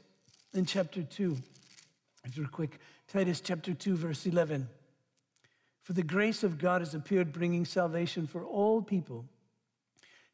in 0.55 0.65
chapter 0.65 1.03
2. 1.03 1.37
If 2.25 2.37
you're 2.37 2.47
quick, 2.47 2.79
Titus 3.09 3.41
chapter 3.41 3.75
2, 3.75 3.97
verse 3.97 4.27
11. 4.27 4.69
For 5.83 5.93
the 5.93 6.03
grace 6.03 6.43
of 6.43 6.59
God 6.59 6.81
has 6.81 6.95
appeared, 6.95 7.33
bringing 7.33 7.65
salvation 7.65 8.27
for 8.27 8.45
all 8.45 8.81
people, 8.81 9.27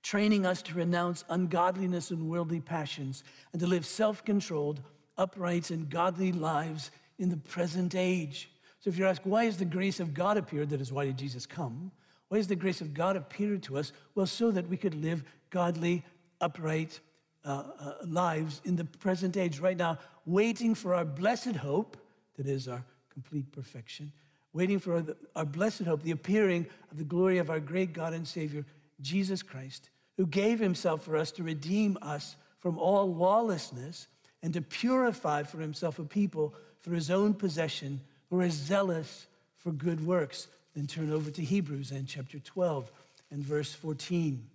training 0.02 0.46
us 0.46 0.62
to 0.62 0.74
renounce 0.74 1.24
ungodliness 1.28 2.10
and 2.10 2.30
worldly 2.30 2.60
passions, 2.60 3.24
and 3.52 3.60
to 3.60 3.66
live 3.66 3.84
self 3.84 4.24
controlled, 4.24 4.80
upright, 5.18 5.70
and 5.70 5.90
godly 5.90 6.30
lives 6.32 6.90
in 7.18 7.30
the 7.30 7.36
present 7.36 7.94
age. 7.94 8.50
So 8.78 8.90
if 8.90 8.96
you're 8.96 9.08
asked, 9.08 9.26
why 9.26 9.46
has 9.46 9.56
the 9.56 9.64
grace 9.64 10.00
of 10.00 10.14
God 10.14 10.36
appeared? 10.36 10.70
That 10.70 10.80
is, 10.80 10.92
why 10.92 11.04
did 11.06 11.18
Jesus 11.18 11.46
come? 11.46 11.90
Why 12.28 12.38
has 12.38 12.46
the 12.46 12.56
grace 12.56 12.80
of 12.80 12.94
God 12.94 13.16
appeared 13.16 13.62
to 13.64 13.76
us? 13.76 13.92
Well, 14.14 14.26
so 14.26 14.50
that 14.52 14.68
we 14.68 14.76
could 14.76 14.94
live 14.94 15.24
godly, 15.50 16.04
upright, 16.40 17.00
uh, 17.44 17.64
uh, 17.78 17.94
lives 18.06 18.60
in 18.64 18.76
the 18.76 18.84
present 18.84 19.36
age, 19.36 19.60
right 19.60 19.76
now, 19.76 19.98
waiting 20.26 20.74
for 20.74 20.94
our 20.94 21.04
blessed 21.04 21.56
hope, 21.56 21.96
that 22.36 22.46
is 22.46 22.68
our 22.68 22.84
complete 23.12 23.50
perfection, 23.52 24.12
waiting 24.52 24.78
for 24.78 25.00
the, 25.00 25.16
our 25.36 25.44
blessed 25.44 25.82
hope, 25.82 26.02
the 26.02 26.10
appearing 26.10 26.66
of 26.90 26.98
the 26.98 27.04
glory 27.04 27.38
of 27.38 27.50
our 27.50 27.60
great 27.60 27.92
God 27.92 28.12
and 28.12 28.26
Savior, 28.26 28.64
Jesus 29.00 29.42
Christ, 29.42 29.90
who 30.16 30.26
gave 30.26 30.58
himself 30.58 31.02
for 31.02 31.16
us 31.16 31.32
to 31.32 31.42
redeem 31.42 31.96
us 32.02 32.36
from 32.60 32.78
all 32.78 33.14
lawlessness 33.14 34.06
and 34.42 34.52
to 34.54 34.62
purify 34.62 35.42
for 35.42 35.58
himself 35.58 35.98
a 35.98 36.04
people 36.04 36.54
for 36.80 36.92
his 36.92 37.10
own 37.10 37.34
possession 37.34 38.00
who 38.28 38.40
are 38.40 38.50
zealous 38.50 39.26
for 39.56 39.72
good 39.72 40.04
works. 40.04 40.48
Then 40.74 40.86
turn 40.86 41.12
over 41.12 41.30
to 41.30 41.42
Hebrews 41.42 41.90
and 41.90 42.06
chapter 42.06 42.38
12 42.38 42.90
and 43.30 43.42
verse 43.42 43.72
14. 43.72 44.46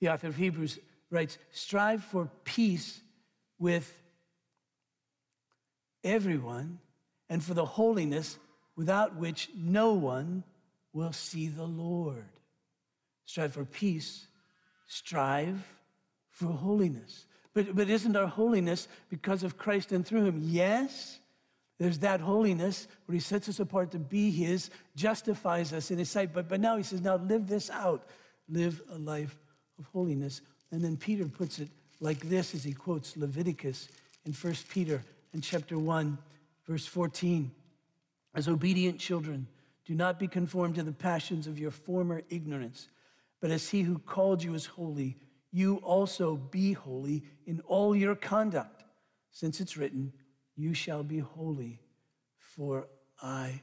The 0.00 0.08
author 0.08 0.28
of 0.28 0.36
Hebrews 0.36 0.78
writes 1.10 1.38
Strive 1.52 2.02
for 2.02 2.30
peace 2.44 3.00
with 3.58 3.94
everyone 6.02 6.78
and 7.28 7.42
for 7.44 7.54
the 7.54 7.64
holiness 7.64 8.38
without 8.76 9.16
which 9.16 9.50
no 9.54 9.92
one 9.92 10.42
will 10.92 11.12
see 11.12 11.48
the 11.48 11.64
Lord. 11.64 12.24
Strive 13.26 13.52
for 13.52 13.64
peace, 13.64 14.26
strive 14.86 15.62
for 16.30 16.46
holiness. 16.46 17.26
But, 17.52 17.74
but 17.74 17.90
isn't 17.90 18.16
our 18.16 18.26
holiness 18.26 18.88
because 19.08 19.42
of 19.42 19.58
Christ 19.58 19.92
and 19.92 20.06
through 20.06 20.24
Him? 20.24 20.40
Yes, 20.42 21.18
there's 21.78 21.98
that 21.98 22.20
holiness 22.20 22.88
where 23.06 23.14
He 23.14 23.20
sets 23.20 23.48
us 23.48 23.60
apart 23.60 23.90
to 23.92 23.98
be 23.98 24.30
His, 24.30 24.70
justifies 24.96 25.72
us 25.72 25.90
in 25.90 25.98
His 25.98 26.10
sight. 26.10 26.32
But, 26.32 26.48
but 26.48 26.60
now 26.60 26.76
He 26.76 26.82
says, 26.82 27.00
now 27.00 27.16
live 27.16 27.46
this 27.46 27.70
out. 27.70 28.06
Live 28.48 28.80
a 28.90 28.98
life 28.98 29.36
of 29.80 29.86
holiness. 29.86 30.42
And 30.70 30.84
then 30.84 30.96
Peter 30.96 31.26
puts 31.26 31.58
it 31.58 31.68
like 32.00 32.20
this 32.20 32.54
as 32.54 32.62
he 32.62 32.72
quotes 32.72 33.16
Leviticus 33.16 33.88
in 34.24 34.32
1 34.32 34.54
Peter 34.68 35.02
in 35.34 35.40
chapter 35.40 35.78
1, 35.78 36.18
verse 36.66 36.86
14. 36.86 37.50
As 38.34 38.46
obedient 38.46 39.00
children, 39.00 39.48
do 39.84 39.94
not 39.94 40.20
be 40.20 40.28
conformed 40.28 40.76
to 40.76 40.84
the 40.84 40.92
passions 40.92 41.46
of 41.46 41.58
your 41.58 41.72
former 41.72 42.22
ignorance, 42.30 42.88
but 43.40 43.50
as 43.50 43.68
he 43.68 43.82
who 43.82 43.98
called 43.98 44.42
you 44.42 44.54
is 44.54 44.66
holy, 44.66 45.16
you 45.50 45.76
also 45.78 46.36
be 46.36 46.72
holy 46.72 47.24
in 47.46 47.60
all 47.66 47.96
your 47.96 48.14
conduct, 48.14 48.84
since 49.32 49.60
it's 49.60 49.76
written, 49.76 50.12
You 50.54 50.74
shall 50.74 51.02
be 51.02 51.18
holy, 51.18 51.80
for 52.38 52.86
I 53.20 53.62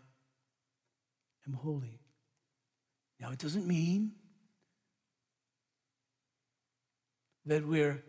am 1.48 1.54
holy. 1.54 2.02
Now, 3.22 3.32
it 3.32 3.40
doesn't 3.40 3.66
mean 3.66 4.12
that 7.48 7.66
we're 7.66 8.04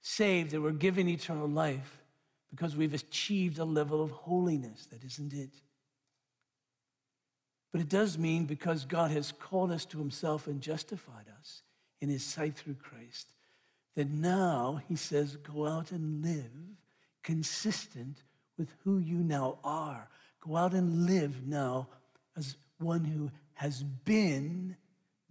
saved, 0.00 0.52
that 0.52 0.60
we're 0.60 0.70
given 0.72 1.08
eternal 1.08 1.48
life 1.48 2.02
because 2.50 2.76
we've 2.76 2.94
achieved 2.94 3.58
a 3.58 3.64
level 3.64 4.02
of 4.02 4.10
holiness. 4.10 4.86
That 4.86 5.04
isn't 5.04 5.32
it. 5.32 5.50
But 7.72 7.82
it 7.82 7.88
does 7.88 8.16
mean 8.16 8.46
because 8.46 8.84
God 8.84 9.10
has 9.10 9.32
called 9.32 9.70
us 9.70 9.84
to 9.86 9.98
himself 9.98 10.46
and 10.46 10.60
justified 10.60 11.26
us 11.38 11.62
in 12.00 12.08
his 12.08 12.24
sight 12.24 12.56
through 12.56 12.76
Christ, 12.76 13.28
that 13.96 14.08
now 14.08 14.80
he 14.88 14.96
says, 14.96 15.36
go 15.36 15.66
out 15.66 15.90
and 15.92 16.24
live 16.24 16.50
consistent 17.22 18.22
with 18.56 18.72
who 18.84 18.98
you 18.98 19.18
now 19.18 19.58
are. 19.62 20.08
Go 20.40 20.56
out 20.56 20.72
and 20.72 21.06
live 21.06 21.46
now 21.46 21.88
as 22.36 22.56
one 22.78 23.04
who 23.04 23.30
has 23.54 23.82
been 23.82 24.76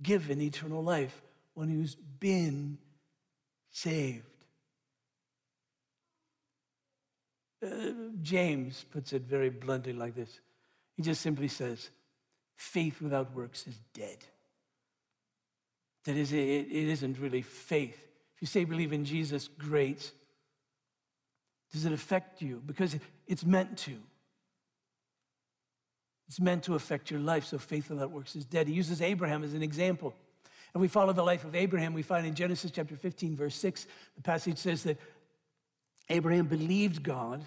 given 0.03 0.41
eternal 0.41 0.83
life, 0.83 1.21
one 1.53 1.69
who's 1.69 1.95
been 1.95 2.77
saved. 3.71 4.23
Uh, 7.65 7.91
James 8.21 8.85
puts 8.91 9.13
it 9.13 9.23
very 9.23 9.49
bluntly 9.49 9.93
like 9.93 10.15
this 10.15 10.39
he 10.97 11.03
just 11.03 11.21
simply 11.21 11.47
says, 11.47 11.91
faith 12.55 13.01
without 13.01 13.33
works 13.33 13.67
is 13.67 13.79
dead. 13.93 14.17
That 16.05 16.17
is, 16.17 16.33
it, 16.33 16.37
it 16.37 16.89
isn't 16.89 17.19
really 17.19 17.43
faith. 17.43 17.95
If 18.35 18.41
you 18.41 18.47
say 18.47 18.65
believe 18.65 18.93
in 18.93 19.05
Jesus, 19.05 19.47
great. 19.47 20.11
Does 21.71 21.85
it 21.85 21.93
affect 21.93 22.41
you? 22.41 22.61
Because 22.65 22.97
it's 23.27 23.45
meant 23.45 23.77
to. 23.79 23.97
It's 26.27 26.39
meant 26.39 26.63
to 26.63 26.75
affect 26.75 27.11
your 27.11 27.19
life, 27.19 27.45
so 27.45 27.57
faith 27.57 27.89
without 27.89 28.11
works 28.11 28.35
is 28.35 28.43
dead. 28.43 28.67
He 28.67 28.73
uses 28.73 29.01
Abraham 29.01 29.43
as 29.43 29.53
an 29.53 29.61
example. 29.61 30.15
And 30.77 30.81
we 30.83 30.89
follow 30.89 31.11
the 31.11 31.23
life 31.23 31.43
of 31.43 31.55
Abraham. 31.55 31.95
We 31.95 32.03
find 32.03 32.27
in 32.27 32.35
Genesis 32.35 32.69
chapter 32.69 32.95
15, 32.95 33.35
verse 33.35 33.55
6, 33.55 33.87
the 34.15 34.21
passage 34.21 34.59
says 34.59 34.83
that 34.83 34.99
Abraham 36.07 36.45
believed 36.45 37.01
God, 37.01 37.43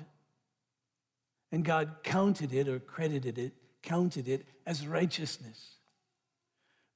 and 1.53 1.65
God 1.65 1.99
counted 2.03 2.53
it 2.53 2.67
or 2.67 2.81
credited 2.81 3.39
it, 3.39 3.53
counted 3.85 4.27
it 4.27 4.45
as 4.67 4.85
righteousness. 4.85 5.77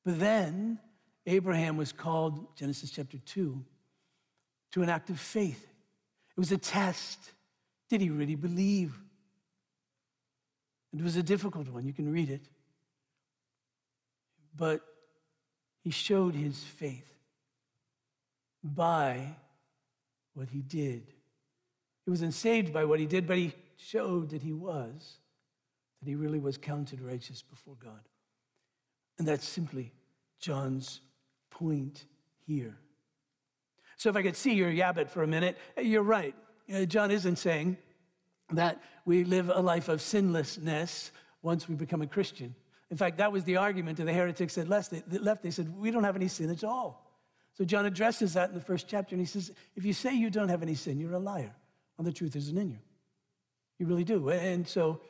But 0.05 0.19
then 0.19 0.81
Abraham 1.25 1.77
was 1.77 1.93
called, 1.93 2.57
Genesis 2.57 2.91
chapter 2.91 3.19
2, 3.19 3.65
to 4.73 4.83
an 4.83 4.89
act 4.89 5.11
of 5.11 5.21
faith. 5.21 5.65
It 6.37 6.41
was 6.41 6.51
a 6.51 6.59
test. 6.59 7.31
Did 7.89 8.01
he 8.01 8.11
really 8.11 8.35
believe? 8.35 8.93
It 10.93 11.01
was 11.01 11.15
a 11.15 11.23
difficult 11.23 11.69
one. 11.69 11.87
You 11.87 11.93
can 11.93 12.11
read 12.11 12.29
it. 12.29 12.43
But 14.57 14.81
he 15.85 15.91
showed 15.91 16.35
his 16.35 16.65
faith 16.65 17.13
by 18.65 19.37
what 20.33 20.49
he 20.49 20.63
did. 20.63 21.13
He 22.07 22.11
wasn't 22.11 22.33
saved 22.33 22.73
by 22.73 22.87
what 22.87 22.99
he 22.99 23.07
did, 23.07 23.27
but 23.27 23.37
he 23.37 23.53
showed 23.77 24.31
that 24.31 24.43
he 24.43 24.53
was, 24.53 25.19
that 26.01 26.09
he 26.09 26.17
really 26.17 26.39
was 26.39 26.57
counted 26.57 27.03
righteous 27.03 27.43
before 27.43 27.77
God. 27.79 28.01
And 29.19 29.29
that's 29.29 29.47
simply 29.47 29.93
John's 30.41 31.01
point 31.51 32.07
here. 32.47 32.79
So, 33.97 34.09
if 34.09 34.17
I 34.17 34.23
could 34.23 34.37
see 34.37 34.55
your 34.55 34.73
yabbit 34.73 35.09
for 35.09 35.23
a 35.23 35.27
minute, 35.27 35.57
you're 35.81 36.03
right. 36.03 36.35
Uh, 36.73 36.85
John 36.85 37.11
isn't 37.11 37.37
saying 37.37 37.77
that 38.51 38.83
we 39.05 39.25
live 39.25 39.51
a 39.51 39.61
life 39.61 39.89
of 39.89 40.01
sinlessness 40.01 41.13
once 41.43 41.69
we 41.69 41.75
become 41.75 42.03
a 42.03 42.07
Christian. 42.07 42.55
In 42.95 42.99
fact, 42.99 43.19
that 43.19 43.33
was 43.33 43.43
the 43.43 43.57
argument 43.57 43.99
of 43.99 44.07
the 44.07 44.13
heretics 44.13 44.55
that 44.55 44.69
left. 44.69 45.43
They 45.43 45.51
said, 45.51 45.77
We 45.77 45.91
don't 45.91 46.05
have 46.05 46.15
any 46.15 46.29
sin 46.29 46.49
at 46.49 46.63
all. 46.63 47.11
So, 47.55 47.65
John 47.65 47.87
addresses 47.87 48.35
that 48.35 48.51
in 48.51 48.55
the 48.55 48.61
first 48.61 48.87
chapter, 48.87 49.17
and 49.17 49.21
he 49.21 49.27
says, 49.27 49.51
If 49.75 49.85
you 49.85 49.93
say 49.93 50.15
you 50.15 50.31
don't 50.31 50.49
have 50.49 50.63
any 50.63 50.77
sin, 50.77 51.01
you're 51.01 51.15
a 51.15 51.19
liar, 51.19 51.57
and 51.99 52.07
the 52.07 52.13
truth 52.13 52.37
isn't 52.37 52.57
in 52.57 52.71
you. 52.71 52.79
You 53.81 53.87
really 53.87 54.05
do. 54.05 54.29
And 54.29 54.69
so, 54.69 55.01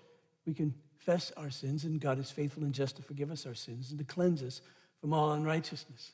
we 0.47 0.55
confess 0.55 1.31
our 1.37 1.51
sins, 1.51 1.85
and 1.85 2.01
God 2.01 2.19
is 2.19 2.31
faithful 2.31 2.65
and 2.65 2.73
just 2.73 2.97
to 2.97 3.03
forgive 3.03 3.31
us 3.31 3.45
our 3.45 3.55
sins 3.55 3.91
and 3.91 3.99
to 3.99 4.05
cleanse 4.07 4.43
us 4.43 4.63
from 5.03 5.13
all 5.13 5.33
unrighteousness. 5.33 6.13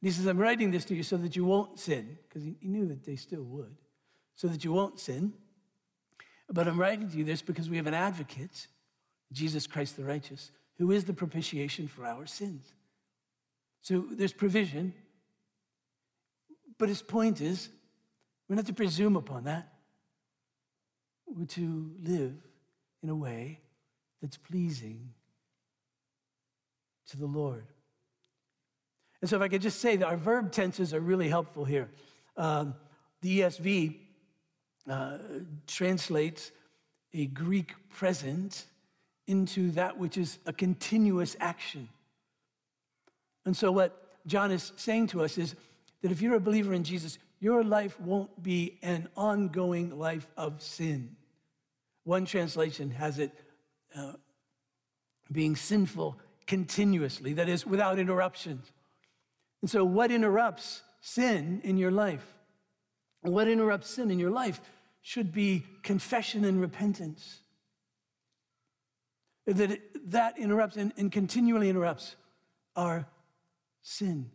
And 0.00 0.08
he 0.08 0.10
says, 0.10 0.24
I'm 0.24 0.38
writing 0.38 0.70
this 0.70 0.86
to 0.86 0.94
you 0.94 1.02
so 1.02 1.18
that 1.18 1.36
you 1.36 1.44
won't 1.44 1.78
sin, 1.78 2.16
because 2.26 2.42
he 2.42 2.56
knew 2.62 2.86
that 2.86 3.04
they 3.04 3.16
still 3.16 3.42
would, 3.42 3.76
so 4.34 4.48
that 4.48 4.64
you 4.64 4.72
won't 4.72 4.98
sin. 4.98 5.34
But 6.48 6.66
I'm 6.66 6.80
writing 6.80 7.10
to 7.10 7.18
you 7.18 7.24
this 7.24 7.42
because 7.42 7.68
we 7.68 7.76
have 7.76 7.86
an 7.86 7.92
advocate, 7.92 8.66
Jesus 9.30 9.66
Christ 9.66 9.98
the 9.98 10.04
righteous, 10.04 10.52
who 10.78 10.90
is 10.90 11.04
the 11.04 11.12
propitiation 11.12 11.88
for 11.88 12.04
our 12.04 12.26
sins. 12.26 12.72
So 13.80 14.04
there's 14.10 14.32
provision. 14.32 14.94
But 16.78 16.88
his 16.88 17.02
point 17.02 17.40
is, 17.40 17.68
we're 18.48 18.56
not 18.56 18.66
to 18.66 18.74
presume 18.74 19.16
upon 19.16 19.44
that. 19.44 19.72
We're 21.26 21.46
to 21.46 21.92
live 22.02 22.34
in 23.02 23.08
a 23.08 23.14
way 23.14 23.60
that's 24.20 24.36
pleasing 24.36 25.12
to 27.10 27.16
the 27.16 27.26
Lord. 27.26 27.66
And 29.20 29.30
so, 29.30 29.36
if 29.36 29.42
I 29.42 29.48
could 29.48 29.62
just 29.62 29.80
say 29.80 29.96
that 29.96 30.06
our 30.06 30.16
verb 30.16 30.52
tenses 30.52 30.92
are 30.92 31.00
really 31.00 31.28
helpful 31.28 31.64
here. 31.64 31.90
Um, 32.36 32.74
the 33.22 33.40
ESV 33.40 33.96
uh, 34.88 35.18
translates 35.66 36.52
a 37.14 37.26
Greek 37.26 37.74
present 37.88 38.66
into 39.26 39.70
that 39.72 39.98
which 39.98 40.16
is 40.16 40.38
a 40.46 40.52
continuous 40.52 41.36
action. 41.40 41.88
And 43.44 43.56
so, 43.56 43.72
what 43.72 44.26
John 44.26 44.50
is 44.50 44.72
saying 44.76 45.08
to 45.08 45.22
us 45.22 45.38
is 45.38 45.54
that 46.02 46.10
if 46.10 46.20
you're 46.20 46.36
a 46.36 46.40
believer 46.40 46.72
in 46.72 46.84
Jesus, 46.84 47.18
your 47.40 47.62
life 47.62 47.98
won't 48.00 48.42
be 48.42 48.78
an 48.82 49.08
ongoing 49.16 49.98
life 49.98 50.26
of 50.36 50.62
sin. 50.62 51.16
One 52.04 52.24
translation 52.24 52.90
has 52.90 53.18
it 53.18 53.32
uh, 53.94 54.12
being 55.30 55.56
sinful 55.56 56.18
continuously, 56.46 57.32
that 57.34 57.48
is, 57.48 57.66
without 57.66 57.98
interruptions. 57.98 58.70
And 59.62 59.70
so, 59.70 59.84
what 59.84 60.10
interrupts 60.10 60.82
sin 61.00 61.60
in 61.64 61.76
your 61.76 61.90
life? 61.90 62.24
What 63.22 63.48
interrupts 63.48 63.90
sin 63.90 64.10
in 64.10 64.18
your 64.18 64.30
life 64.30 64.60
should 65.02 65.32
be 65.32 65.64
confession 65.82 66.44
and 66.44 66.60
repentance. 66.60 67.40
That, 69.46 69.70
it, 69.70 70.10
that 70.10 70.38
interrupts 70.38 70.76
and, 70.76 70.92
and 70.96 71.10
continually 71.10 71.68
interrupts 71.68 72.16
our 72.74 73.06
sin 73.82 74.30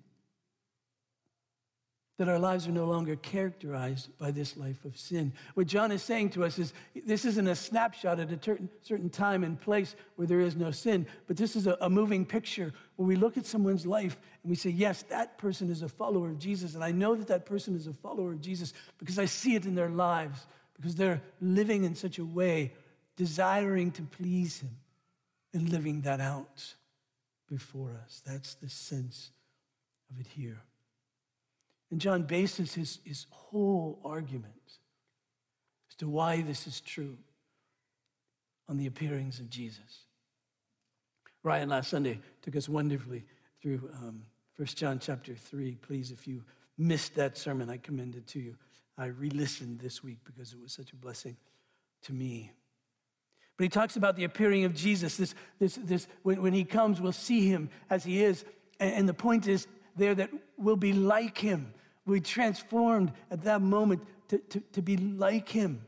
that 2.21 2.29
our 2.29 2.37
lives 2.37 2.67
are 2.67 2.71
no 2.71 2.85
longer 2.85 3.15
characterized 3.15 4.15
by 4.19 4.29
this 4.29 4.55
life 4.55 4.85
of 4.85 4.95
sin. 4.95 5.33
What 5.55 5.65
John 5.65 5.91
is 5.91 6.03
saying 6.03 6.29
to 6.31 6.45
us 6.45 6.59
is 6.59 6.71
this 7.03 7.25
isn't 7.25 7.47
a 7.47 7.55
snapshot 7.55 8.19
at 8.19 8.31
a 8.31 8.59
certain 8.83 9.09
time 9.09 9.43
and 9.43 9.59
place 9.59 9.95
where 10.17 10.27
there 10.27 10.39
is 10.39 10.55
no 10.55 10.69
sin, 10.69 11.07
but 11.25 11.35
this 11.35 11.55
is 11.55 11.65
a, 11.65 11.75
a 11.81 11.89
moving 11.89 12.23
picture 12.23 12.73
where 12.95 13.07
we 13.07 13.15
look 13.15 13.37
at 13.37 13.47
someone's 13.47 13.87
life 13.87 14.19
and 14.43 14.51
we 14.51 14.55
say, 14.55 14.69
yes, 14.69 15.01
that 15.09 15.39
person 15.39 15.71
is 15.71 15.81
a 15.81 15.89
follower 15.89 16.29
of 16.29 16.37
Jesus. 16.37 16.75
And 16.75 16.83
I 16.83 16.91
know 16.91 17.15
that 17.15 17.25
that 17.29 17.47
person 17.47 17.75
is 17.75 17.87
a 17.87 17.93
follower 17.93 18.33
of 18.33 18.39
Jesus 18.39 18.73
because 18.99 19.17
I 19.17 19.25
see 19.25 19.55
it 19.55 19.65
in 19.65 19.73
their 19.73 19.89
lives, 19.89 20.45
because 20.75 20.93
they're 20.93 21.23
living 21.41 21.85
in 21.85 21.95
such 21.95 22.19
a 22.19 22.23
way, 22.23 22.71
desiring 23.15 23.89
to 23.93 24.03
please 24.03 24.59
Him 24.59 24.77
and 25.53 25.69
living 25.69 26.01
that 26.01 26.19
out 26.19 26.75
before 27.49 27.99
us. 28.03 28.21
That's 28.25 28.55
the 28.55 28.69
sense 28.69 29.31
of 30.09 30.19
it 30.19 30.27
here. 30.27 30.61
And 31.91 31.99
John 31.99 32.23
bases 32.23 32.73
his, 32.73 32.99
his 33.03 33.25
whole 33.29 33.99
argument 34.05 34.79
as 35.89 35.95
to 35.97 36.07
why 36.07 36.41
this 36.41 36.65
is 36.67 36.79
true 36.79 37.17
on 38.69 38.77
the 38.77 38.87
appearings 38.87 39.39
of 39.39 39.49
Jesus. 39.49 40.05
Ryan 41.43 41.69
last 41.69 41.89
Sunday 41.89 42.19
took 42.41 42.55
us 42.55 42.69
wonderfully 42.69 43.25
through 43.61 43.89
um, 43.95 44.23
1 44.55 44.67
John 44.67 44.99
chapter 44.99 45.35
3. 45.35 45.75
Please, 45.81 46.11
if 46.11 46.27
you 46.27 46.43
missed 46.77 47.15
that 47.15 47.37
sermon, 47.37 47.69
I 47.69 47.77
commend 47.77 48.15
it 48.15 48.27
to 48.27 48.39
you. 48.39 48.55
I 48.97 49.07
re 49.07 49.29
listened 49.29 49.79
this 49.79 50.03
week 50.03 50.19
because 50.23 50.53
it 50.53 50.61
was 50.61 50.71
such 50.71 50.93
a 50.93 50.95
blessing 50.95 51.35
to 52.03 52.13
me. 52.13 52.51
But 53.61 53.65
he 53.65 53.69
talks 53.69 53.95
about 53.95 54.15
the 54.15 54.23
appearing 54.23 54.65
of 54.65 54.73
Jesus. 54.73 55.17
This, 55.17 55.35
this, 55.59 55.75
this, 55.83 56.07
when, 56.23 56.41
when 56.41 56.51
he 56.51 56.63
comes, 56.63 56.99
we'll 56.99 57.11
see 57.11 57.45
him 57.45 57.69
as 57.91 58.03
he 58.03 58.23
is. 58.23 58.43
And, 58.79 58.91
and 58.95 59.07
the 59.07 59.13
point 59.13 59.47
is 59.47 59.67
there 59.95 60.15
that 60.15 60.31
we'll 60.57 60.75
be 60.75 60.93
like 60.93 61.37
him. 61.37 61.71
We 62.07 62.21
transformed 62.21 63.11
at 63.29 63.43
that 63.43 63.61
moment 63.61 64.01
to, 64.29 64.39
to, 64.39 64.59
to 64.61 64.81
be 64.81 64.97
like 64.97 65.47
him. 65.47 65.85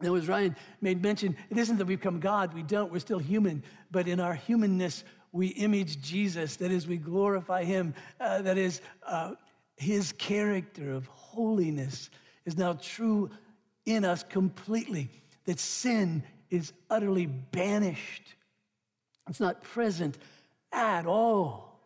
Now, 0.00 0.16
as 0.16 0.26
Ryan 0.26 0.56
made 0.80 1.00
mention, 1.00 1.36
it 1.48 1.56
isn't 1.56 1.76
that 1.76 1.84
we 1.84 1.94
become 1.94 2.18
God, 2.18 2.52
we 2.52 2.64
don't, 2.64 2.90
we're 2.90 2.98
still 2.98 3.20
human, 3.20 3.62
but 3.92 4.08
in 4.08 4.18
our 4.18 4.34
humanness, 4.34 5.04
we 5.30 5.46
image 5.50 6.02
Jesus. 6.02 6.56
That 6.56 6.72
is, 6.72 6.88
we 6.88 6.96
glorify 6.96 7.62
him. 7.62 7.94
Uh, 8.18 8.42
that 8.42 8.58
is, 8.58 8.80
uh, 9.06 9.34
his 9.76 10.10
character 10.10 10.90
of 10.90 11.06
holiness 11.06 12.10
is 12.46 12.58
now 12.58 12.72
true 12.72 13.30
in 13.84 14.04
us 14.04 14.24
completely. 14.24 15.08
That 15.44 15.60
sin 15.60 16.24
is 16.50 16.72
utterly 16.90 17.26
banished, 17.26 18.34
it's 19.28 19.40
not 19.40 19.62
present 19.62 20.16
at 20.72 21.06
all. 21.06 21.80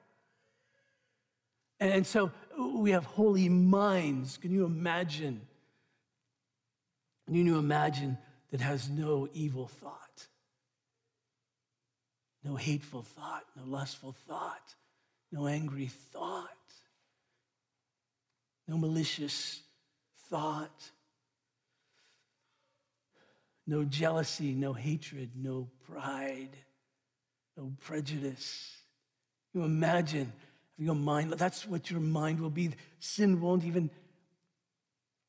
And 1.78 2.06
so 2.06 2.30
we 2.58 2.90
have 2.90 3.04
holy 3.04 3.48
minds. 3.48 4.36
Can 4.36 4.52
you 4.52 4.66
imagine? 4.66 5.40
Can 7.26 7.34
you 7.46 7.58
imagine 7.58 8.18
that 8.50 8.60
has 8.60 8.90
no 8.90 9.28
evil 9.32 9.68
thought, 9.68 10.26
no 12.44 12.56
hateful 12.56 13.02
thought, 13.02 13.44
no 13.56 13.62
lustful 13.64 14.14
thought, 14.26 14.74
no 15.30 15.46
angry 15.46 15.86
thought, 15.86 16.48
no 18.66 18.76
malicious 18.76 19.60
thought, 20.28 20.90
no 23.70 23.84
jealousy, 23.84 24.52
no 24.52 24.72
hatred, 24.72 25.30
no 25.36 25.68
pride, 25.88 26.56
no 27.56 27.72
prejudice. 27.78 28.76
You 29.54 29.62
imagine 29.62 30.32
your 30.76 30.96
mind, 30.96 31.34
that's 31.34 31.68
what 31.68 31.88
your 31.88 32.00
mind 32.00 32.40
will 32.40 32.50
be. 32.50 32.72
Sin 32.98 33.40
won't 33.40 33.64
even 33.64 33.88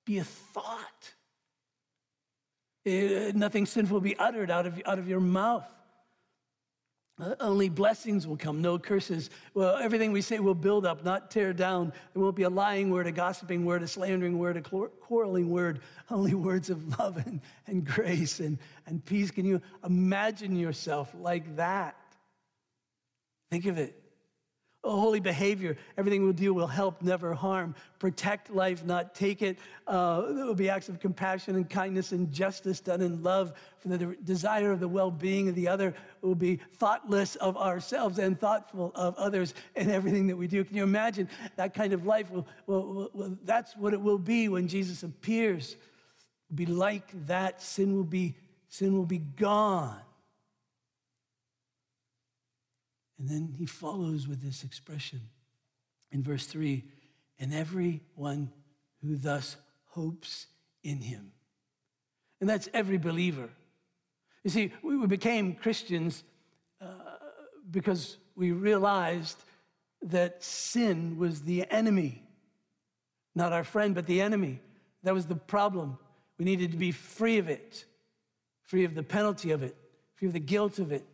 be 0.08 0.18
a 0.18 0.24
thought. 0.24 1.14
It, 2.84 3.12
eh, 3.12 3.32
nothing 3.36 3.68
sinful 3.68 3.94
will 3.94 4.02
be 4.02 4.18
uttered 4.18 4.50
out 4.50 4.66
of, 4.66 4.82
out 4.88 4.98
of 4.98 5.08
your 5.08 5.20
mouth. 5.20 5.70
Uh, 7.22 7.36
only 7.40 7.70
blessings 7.70 8.26
will 8.26 8.38
come, 8.38 8.62
no 8.62 8.80
curses. 8.80 9.30
Well, 9.54 9.78
everything 9.78 10.12
we 10.12 10.22
say 10.22 10.40
will 10.40 10.56
build 10.56 10.88
up, 10.88 11.04
not 11.06 11.30
tear 11.30 11.54
down. 11.54 11.94
There 12.14 12.24
won't 12.24 12.36
be 12.36 12.44
a 12.44 12.50
lying 12.50 12.90
word, 12.90 13.06
a 13.06 13.12
gossiping 13.12 13.64
word, 13.64 13.84
a 13.84 13.88
slandering 13.88 14.40
word, 14.40 14.58
a 14.58 14.62
quarreling 14.62 15.52
word. 15.52 15.82
Only 16.10 16.34
words 16.34 16.72
of 16.72 16.98
love 17.00 17.18
and, 17.18 17.40
and 17.68 17.86
grace 17.86 18.40
and, 18.40 18.58
and 18.88 19.06
peace. 19.06 19.30
Can 19.30 19.46
you 19.46 19.62
imagine 19.86 20.56
yourself 20.56 21.14
like 21.14 21.58
that? 21.58 21.96
Think 23.52 23.68
of 23.68 23.78
it 23.78 24.01
holy 24.90 25.20
behavior, 25.20 25.78
everything 25.98 26.24
we'll 26.24 26.34
do 26.34 26.54
will 26.54 26.68
help, 26.68 27.02
never 27.02 27.34
harm. 27.34 27.76
Protect 28.00 28.50
life, 28.50 28.84
not 28.84 29.14
take 29.14 29.44
it. 29.44 29.60
Uh, 29.86 30.34
there 30.34 30.46
will 30.46 30.56
be 30.56 30.70
acts 30.70 30.90
of 30.90 31.00
compassion 31.00 31.56
and 31.56 31.70
kindness 31.70 32.12
and 32.12 32.32
justice 32.32 32.80
done 32.80 33.02
in 33.02 33.22
love 33.22 33.54
for 33.78 33.90
the 33.90 34.16
desire 34.24 34.72
of 34.72 34.80
the 34.80 34.88
well 34.88 35.12
being 35.12 35.50
of 35.50 35.56
the 35.56 35.68
other. 35.68 35.94
Will 36.22 36.34
be 36.34 36.60
thoughtless 36.78 37.36
of 37.36 37.58
ourselves 37.58 38.18
and 38.18 38.40
thoughtful 38.40 38.92
of 38.96 39.16
others 39.18 39.54
in 39.76 39.92
everything 39.92 40.28
that 40.28 40.36
we 40.36 40.48
do. 40.48 40.64
Can 40.64 40.76
you 40.76 40.84
imagine 40.84 41.30
that 41.58 41.74
kind 41.76 41.94
of 41.94 42.06
life? 42.06 42.32
Will, 42.32 42.48
will, 42.66 43.10
will, 43.14 43.38
that's 43.44 43.78
what 43.78 43.94
it 43.94 44.02
will 44.02 44.18
be 44.20 44.50
when 44.50 44.68
Jesus 44.68 45.04
appears. 45.04 45.76
Be 46.54 46.66
like 46.66 47.28
that. 47.28 47.62
Sin 47.62 47.96
will 47.96 48.04
be, 48.04 48.36
sin 48.70 48.98
will 48.98 49.06
be 49.06 49.20
gone. 49.20 50.00
And 53.22 53.30
then 53.30 53.54
he 53.56 53.68
follows 53.68 54.28
with 54.28 54.42
this 54.42 54.64
expression 54.64 55.22
in 56.12 56.24
verse 56.24 56.48
3 56.48 56.84
and 57.38 57.54
everyone 57.54 58.52
who 59.00 59.16
thus 59.16 59.58
hopes 59.90 60.48
in 60.84 61.02
him. 61.02 61.32
And 62.40 62.50
that's 62.50 62.68
every 62.74 62.98
believer. 62.98 63.50
You 64.44 64.50
see, 64.50 64.74
we 64.82 65.06
became 65.06 65.54
Christians 65.54 66.24
uh, 66.82 66.88
because 67.70 68.18
we 68.36 68.54
realized 68.54 69.38
that 70.02 70.44
sin 70.44 71.20
was 71.20 71.44
the 71.44 71.70
enemy, 71.70 72.24
not 73.36 73.54
our 73.54 73.64
friend, 73.64 73.94
but 73.94 74.08
the 74.08 74.20
enemy. 74.20 74.60
That 75.04 75.14
was 75.14 75.28
the 75.28 75.36
problem. 75.36 76.00
We 76.40 76.46
needed 76.46 76.72
to 76.72 76.78
be 76.78 76.92
free 76.92 77.38
of 77.38 77.50
it, 77.50 77.86
free 78.64 78.84
of 78.84 78.96
the 78.96 79.04
penalty 79.04 79.52
of 79.52 79.62
it, 79.62 79.76
free 80.16 80.28
of 80.28 80.34
the 80.34 80.40
guilt 80.40 80.80
of 80.80 80.92
it, 80.92 81.06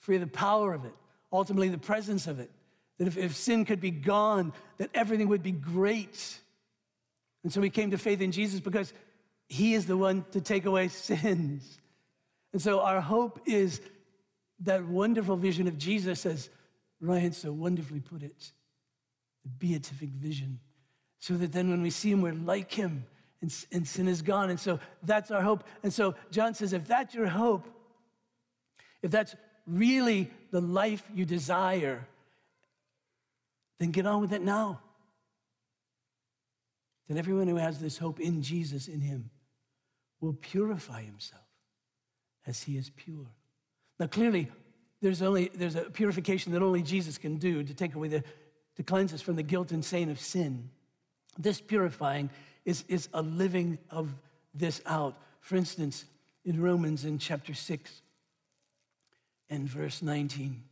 free 0.00 0.16
of 0.16 0.20
the 0.20 0.26
power 0.26 0.74
of 0.74 0.84
it 0.84 0.92
ultimately 1.34 1.68
the 1.68 1.78
presence 1.78 2.26
of 2.26 2.38
it. 2.38 2.50
That 2.98 3.08
if, 3.08 3.18
if 3.18 3.34
sin 3.34 3.64
could 3.64 3.80
be 3.80 3.90
gone, 3.90 4.52
that 4.78 4.90
everything 4.94 5.28
would 5.28 5.42
be 5.42 5.52
great. 5.52 6.38
And 7.42 7.52
so 7.52 7.60
we 7.60 7.70
came 7.70 7.90
to 7.90 7.98
faith 7.98 8.20
in 8.20 8.32
Jesus 8.32 8.60
because 8.60 8.92
he 9.48 9.74
is 9.74 9.86
the 9.86 9.96
one 9.96 10.24
to 10.30 10.40
take 10.40 10.64
away 10.64 10.88
sins. 10.88 11.78
And 12.52 12.62
so 12.62 12.80
our 12.80 13.00
hope 13.00 13.40
is 13.46 13.80
that 14.60 14.86
wonderful 14.86 15.36
vision 15.36 15.66
of 15.66 15.76
Jesus, 15.76 16.24
as 16.24 16.48
Ryan 17.00 17.32
so 17.32 17.52
wonderfully 17.52 18.00
put 18.00 18.22
it, 18.22 18.52
the 19.42 19.48
beatific 19.48 20.10
vision, 20.10 20.60
so 21.18 21.34
that 21.34 21.52
then 21.52 21.68
when 21.68 21.82
we 21.82 21.90
see 21.90 22.12
him, 22.12 22.22
we're 22.22 22.32
like 22.32 22.70
him 22.70 23.04
and, 23.42 23.52
and 23.72 23.86
sin 23.86 24.06
is 24.06 24.22
gone. 24.22 24.50
And 24.50 24.60
so 24.60 24.78
that's 25.02 25.32
our 25.32 25.42
hope. 25.42 25.64
And 25.82 25.92
so 25.92 26.14
John 26.30 26.54
says, 26.54 26.72
if 26.72 26.86
that's 26.86 27.12
your 27.12 27.26
hope, 27.26 27.66
if 29.02 29.10
that's 29.10 29.34
really 29.66 30.30
the 30.50 30.60
life 30.60 31.02
you 31.14 31.24
desire, 31.24 32.06
then 33.78 33.90
get 33.90 34.06
on 34.06 34.20
with 34.20 34.32
it 34.32 34.42
now. 34.42 34.80
Then 37.08 37.18
everyone 37.18 37.48
who 37.48 37.56
has 37.56 37.78
this 37.78 37.98
hope 37.98 38.20
in 38.20 38.42
Jesus, 38.42 38.88
in 38.88 39.00
Him, 39.00 39.30
will 40.20 40.32
purify 40.32 41.02
himself 41.02 41.42
as 42.46 42.62
He 42.62 42.76
is 42.76 42.90
pure. 42.90 43.26
Now, 43.98 44.06
clearly, 44.06 44.50
there's 45.02 45.20
only 45.20 45.50
there's 45.54 45.76
a 45.76 45.82
purification 45.82 46.52
that 46.52 46.62
only 46.62 46.82
Jesus 46.82 47.18
can 47.18 47.36
do 47.36 47.62
to 47.62 47.74
take 47.74 47.94
away 47.94 48.08
the 48.08 48.24
to 48.76 48.82
cleanse 48.82 49.12
us 49.12 49.20
from 49.20 49.36
the 49.36 49.42
guilt 49.42 49.70
and 49.72 49.84
stain 49.84 50.10
of 50.10 50.18
sin. 50.18 50.70
This 51.38 51.60
purifying 51.60 52.30
is, 52.64 52.84
is 52.88 53.08
a 53.12 53.22
living 53.22 53.78
of 53.90 54.14
this 54.54 54.80
out. 54.86 55.16
For 55.40 55.56
instance, 55.56 56.04
in 56.44 56.60
Romans 56.60 57.04
in 57.04 57.18
chapter 57.18 57.54
6, 57.54 58.02
and 59.50 59.68
verse 59.68 60.02
19. 60.02 60.62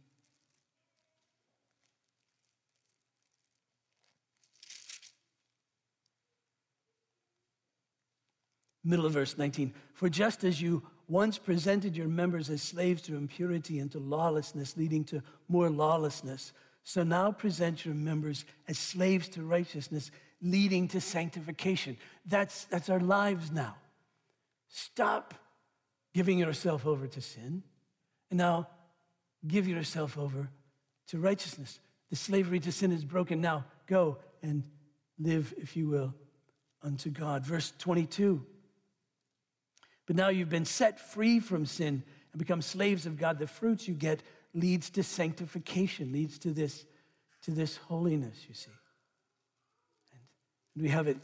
Middle 8.84 9.06
of 9.06 9.12
verse 9.12 9.38
19. 9.38 9.72
For 9.94 10.08
just 10.08 10.42
as 10.42 10.60
you 10.60 10.82
once 11.08 11.38
presented 11.38 11.96
your 11.96 12.08
members 12.08 12.50
as 12.50 12.62
slaves 12.62 13.02
to 13.02 13.16
impurity 13.16 13.78
and 13.78 13.90
to 13.92 13.98
lawlessness, 13.98 14.76
leading 14.76 15.04
to 15.04 15.22
more 15.48 15.70
lawlessness, 15.70 16.52
so 16.84 17.02
now 17.02 17.30
present 17.30 17.84
your 17.84 17.94
members 17.94 18.44
as 18.66 18.78
slaves 18.78 19.28
to 19.30 19.42
righteousness, 19.42 20.10
leading 20.40 20.88
to 20.88 21.00
sanctification. 21.00 21.96
That's, 22.26 22.64
that's 22.64 22.88
our 22.88 22.98
lives 22.98 23.52
now. 23.52 23.76
Stop 24.68 25.34
giving 26.12 26.38
yourself 26.38 26.86
over 26.86 27.06
to 27.06 27.20
sin. 27.20 27.62
And 28.32 28.38
now 28.38 28.66
give 29.46 29.68
yourself 29.68 30.16
over 30.16 30.48
to 31.08 31.18
righteousness. 31.18 31.80
The 32.08 32.16
slavery 32.16 32.60
to 32.60 32.72
sin 32.72 32.90
is 32.90 33.04
broken. 33.04 33.42
Now 33.42 33.66
go 33.86 34.16
and 34.42 34.62
live, 35.18 35.52
if 35.58 35.76
you 35.76 35.86
will, 35.86 36.14
unto 36.82 37.10
God. 37.10 37.44
Verse 37.44 37.74
22. 37.78 38.42
But 40.06 40.16
now 40.16 40.30
you've 40.30 40.48
been 40.48 40.64
set 40.64 40.98
free 40.98 41.40
from 41.40 41.66
sin 41.66 42.02
and 42.32 42.38
become 42.38 42.62
slaves 42.62 43.04
of 43.04 43.18
God. 43.18 43.38
The 43.38 43.46
fruits 43.46 43.86
you 43.86 43.92
get 43.92 44.22
leads 44.54 44.88
to 44.92 45.02
sanctification, 45.02 46.10
leads 46.10 46.38
to 46.38 46.52
this, 46.52 46.86
to 47.42 47.50
this 47.50 47.76
holiness, 47.76 48.46
you 48.48 48.54
see. 48.54 48.70
And 50.74 50.84
we 50.84 50.88
have 50.88 51.06
it 51.06 51.18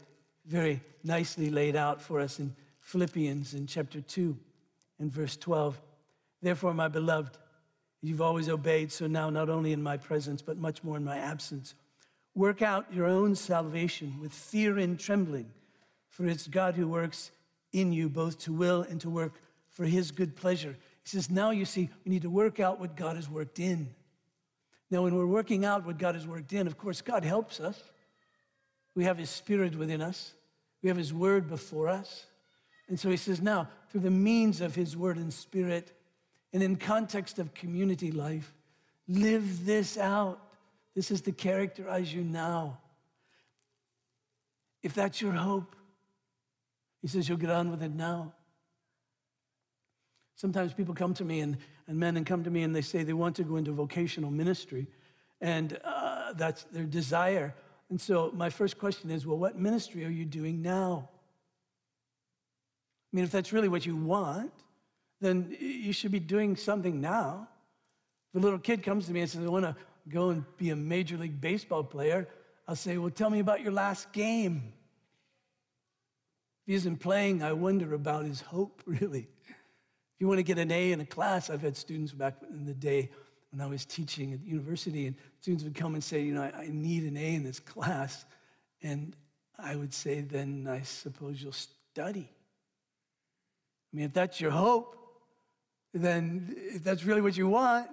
very 0.45 0.79
nicely 1.03 1.49
laid 1.49 1.75
out 1.75 2.03
for 2.03 2.19
us 2.19 2.37
in 2.37 2.55
Philippians 2.81 3.55
in 3.55 3.65
chapter 3.65 3.99
2 3.99 4.37
and 4.99 5.11
verse 5.11 5.35
12. 5.37 5.81
Therefore, 6.41 6.73
my 6.73 6.87
beloved, 6.87 7.37
you've 8.01 8.21
always 8.21 8.47
obeyed, 8.47 8.91
so 8.91 9.07
now 9.07 9.29
not 9.29 9.49
only 9.49 9.73
in 9.73 9.83
my 9.83 9.97
presence, 9.97 10.41
but 10.41 10.57
much 10.57 10.83
more 10.83 10.97
in 10.97 11.03
my 11.03 11.17
absence. 11.17 11.75
Work 12.35 12.61
out 12.61 12.93
your 12.93 13.05
own 13.05 13.35
salvation 13.35 14.19
with 14.21 14.31
fear 14.31 14.77
and 14.77 14.99
trembling, 14.99 15.51
for 16.09 16.25
it's 16.25 16.47
God 16.47 16.75
who 16.75 16.87
works 16.87 17.31
in 17.73 17.91
you 17.91 18.09
both 18.09 18.39
to 18.39 18.53
will 18.53 18.81
and 18.83 19.01
to 19.01 19.09
work 19.09 19.33
for 19.69 19.85
his 19.85 20.11
good 20.11 20.35
pleasure. 20.35 20.77
He 21.03 21.09
says, 21.09 21.29
now 21.29 21.51
you 21.51 21.65
see, 21.65 21.89
we 22.05 22.11
need 22.11 22.21
to 22.21 22.29
work 22.29 22.59
out 22.59 22.79
what 22.79 22.95
God 22.95 23.15
has 23.15 23.29
worked 23.29 23.59
in. 23.59 23.89
Now, 24.91 25.03
when 25.03 25.15
we're 25.15 25.25
working 25.25 25.65
out 25.65 25.85
what 25.85 25.97
God 25.97 26.15
has 26.15 26.25
worked 26.25 26.51
in, 26.53 26.65
of 26.65 26.77
course, 26.77 27.01
God 27.01 27.23
helps 27.23 27.59
us. 27.59 27.81
We 28.95 29.03
have 29.03 29.17
his 29.17 29.29
spirit 29.29 29.75
within 29.75 30.01
us, 30.01 30.33
we 30.81 30.89
have 30.89 30.97
his 30.97 31.13
word 31.13 31.47
before 31.49 31.87
us. 31.87 32.25
And 32.87 32.99
so 32.99 33.09
he 33.09 33.17
says, 33.17 33.41
now, 33.41 33.67
through 33.89 34.01
the 34.01 34.09
means 34.09 34.61
of 34.61 34.73
his 34.73 34.97
word 34.97 35.17
and 35.17 35.31
spirit, 35.31 35.91
and 36.53 36.63
in 36.63 36.75
context 36.75 37.39
of 37.39 37.53
community 37.53 38.11
life, 38.11 38.53
live 39.07 39.65
this 39.65 39.97
out. 39.97 40.39
This 40.95 41.11
is 41.11 41.21
to 41.21 41.31
characterize 41.31 42.13
you 42.13 42.23
now. 42.23 42.79
If 44.81 44.93
that's 44.93 45.21
your 45.21 45.33
hope, 45.33 45.75
he 47.01 47.07
says 47.07 47.27
you'll 47.27 47.37
get 47.37 47.49
on 47.49 47.71
with 47.71 47.83
it 47.83 47.93
now. 47.93 48.33
Sometimes 50.35 50.73
people 50.73 50.93
come 50.93 51.13
to 51.15 51.25
me 51.25 51.41
and, 51.41 51.57
and 51.87 51.97
men 51.97 52.17
and 52.17 52.25
come 52.25 52.43
to 52.43 52.49
me 52.49 52.63
and 52.63 52.75
they 52.75 52.81
say 52.81 53.03
they 53.03 53.13
want 53.13 53.35
to 53.37 53.43
go 53.43 53.57
into 53.57 53.71
vocational 53.71 54.31
ministry, 54.31 54.87
and 55.41 55.77
uh, 55.83 56.33
that's 56.33 56.63
their 56.65 56.85
desire. 56.85 57.53
And 57.89 57.99
so 57.99 58.31
my 58.33 58.49
first 58.49 58.77
question 58.77 59.11
is, 59.11 59.25
well, 59.25 59.37
what 59.37 59.57
ministry 59.57 60.05
are 60.05 60.09
you 60.09 60.25
doing 60.25 60.61
now? 60.61 61.09
I 63.11 63.15
mean, 63.15 63.25
if 63.25 63.31
that's 63.31 63.51
really 63.51 63.67
what 63.67 63.85
you 63.85 63.95
want, 63.95 64.53
then 65.21 65.55
you 65.59 65.93
should 65.93 66.11
be 66.11 66.19
doing 66.19 66.55
something 66.55 67.01
now. 67.01 67.47
If 68.33 68.41
a 68.41 68.43
little 68.43 68.59
kid 68.59 68.83
comes 68.83 69.07
to 69.07 69.11
me 69.11 69.21
and 69.21 69.29
says, 69.29 69.43
I 69.43 69.49
want 69.49 69.65
to 69.65 69.75
go 70.07 70.29
and 70.29 70.45
be 70.57 70.69
a 70.69 70.75
Major 70.75 71.17
League 71.17 71.41
Baseball 71.41 71.83
player, 71.83 72.27
I'll 72.67 72.75
say, 72.75 72.97
Well, 72.97 73.09
tell 73.09 73.29
me 73.29 73.39
about 73.39 73.61
your 73.61 73.71
last 73.71 74.11
game. 74.13 74.73
If 76.61 76.67
he 76.67 76.73
isn't 76.75 76.97
playing, 76.97 77.41
I 77.43 77.53
wonder 77.53 77.93
about 77.93 78.25
his 78.25 78.41
hope, 78.41 78.83
really. 78.85 79.27
If 79.47 80.19
you 80.19 80.27
want 80.27 80.39
to 80.39 80.43
get 80.43 80.57
an 80.57 80.71
A 80.71 80.91
in 80.91 81.01
a 81.01 81.05
class, 81.05 81.49
I've 81.49 81.61
had 81.61 81.75
students 81.75 82.11
back 82.11 82.35
in 82.49 82.65
the 82.65 82.73
day 82.73 83.09
when 83.51 83.61
I 83.61 83.65
was 83.65 83.85
teaching 83.85 84.33
at 84.33 84.41
the 84.41 84.47
university, 84.47 85.07
and 85.07 85.15
students 85.41 85.63
would 85.63 85.75
come 85.75 85.95
and 85.95 86.03
say, 86.03 86.21
You 86.21 86.35
know, 86.35 86.43
I, 86.43 86.61
I 86.61 86.69
need 86.71 87.03
an 87.03 87.17
A 87.17 87.35
in 87.35 87.43
this 87.43 87.59
class. 87.59 88.25
And 88.81 89.15
I 89.57 89.75
would 89.75 89.93
say, 89.93 90.21
Then 90.21 90.67
I 90.69 90.81
suppose 90.81 91.41
you'll 91.41 91.51
study. 91.51 92.29
I 93.91 93.97
mean, 93.97 94.05
if 94.05 94.13
that's 94.13 94.39
your 94.39 94.51
hope, 94.51 94.98
then 95.93 96.55
if 96.57 96.83
that's 96.83 97.03
really 97.03 97.21
what 97.21 97.37
you 97.37 97.47
want, 97.47 97.89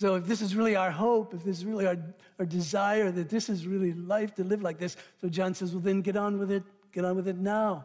so 0.00 0.16
if 0.16 0.26
this 0.26 0.42
is 0.42 0.56
really 0.56 0.74
our 0.74 0.90
hope, 0.90 1.32
if 1.32 1.44
this 1.44 1.58
is 1.58 1.64
really 1.64 1.86
our, 1.86 1.96
our 2.38 2.44
desire, 2.44 3.10
that 3.12 3.28
this 3.28 3.48
is 3.48 3.66
really 3.66 3.92
life 3.92 4.34
to 4.34 4.44
live 4.44 4.62
like 4.62 4.78
this, 4.78 4.96
so 5.20 5.28
John 5.28 5.54
says, 5.54 5.72
well, 5.72 5.80
then 5.80 6.00
get 6.00 6.16
on 6.16 6.38
with 6.38 6.50
it, 6.50 6.64
get 6.92 7.04
on 7.04 7.14
with 7.14 7.28
it 7.28 7.36
now. 7.36 7.84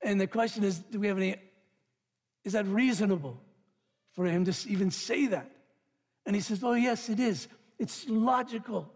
And 0.00 0.20
the 0.20 0.26
question 0.26 0.62
is, 0.64 0.78
do 0.78 1.00
we 1.00 1.08
have 1.08 1.16
any, 1.16 1.36
is 2.44 2.52
that 2.52 2.66
reasonable 2.66 3.40
for 4.12 4.26
him 4.26 4.44
to 4.44 4.54
even 4.68 4.90
say 4.90 5.26
that? 5.26 5.50
And 6.24 6.36
he 6.36 6.42
says, 6.42 6.62
oh, 6.62 6.74
yes, 6.74 7.08
it 7.08 7.18
is. 7.18 7.48
It's 7.78 8.08
logical. 8.08 8.92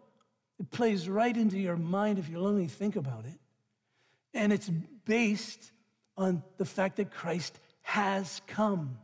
It 0.60 0.70
plays 0.70 1.08
right 1.08 1.36
into 1.36 1.58
your 1.58 1.76
mind 1.76 2.18
if 2.18 2.28
you'll 2.28 2.46
only 2.46 2.68
think 2.68 2.96
about 2.96 3.24
it. 3.24 3.38
And 4.32 4.52
it's 4.52 4.70
based 5.04 5.72
on 6.16 6.42
the 6.56 6.64
fact 6.64 6.96
that 6.96 7.10
Christ 7.10 7.58
has 7.86 8.42
come. 8.48 8.98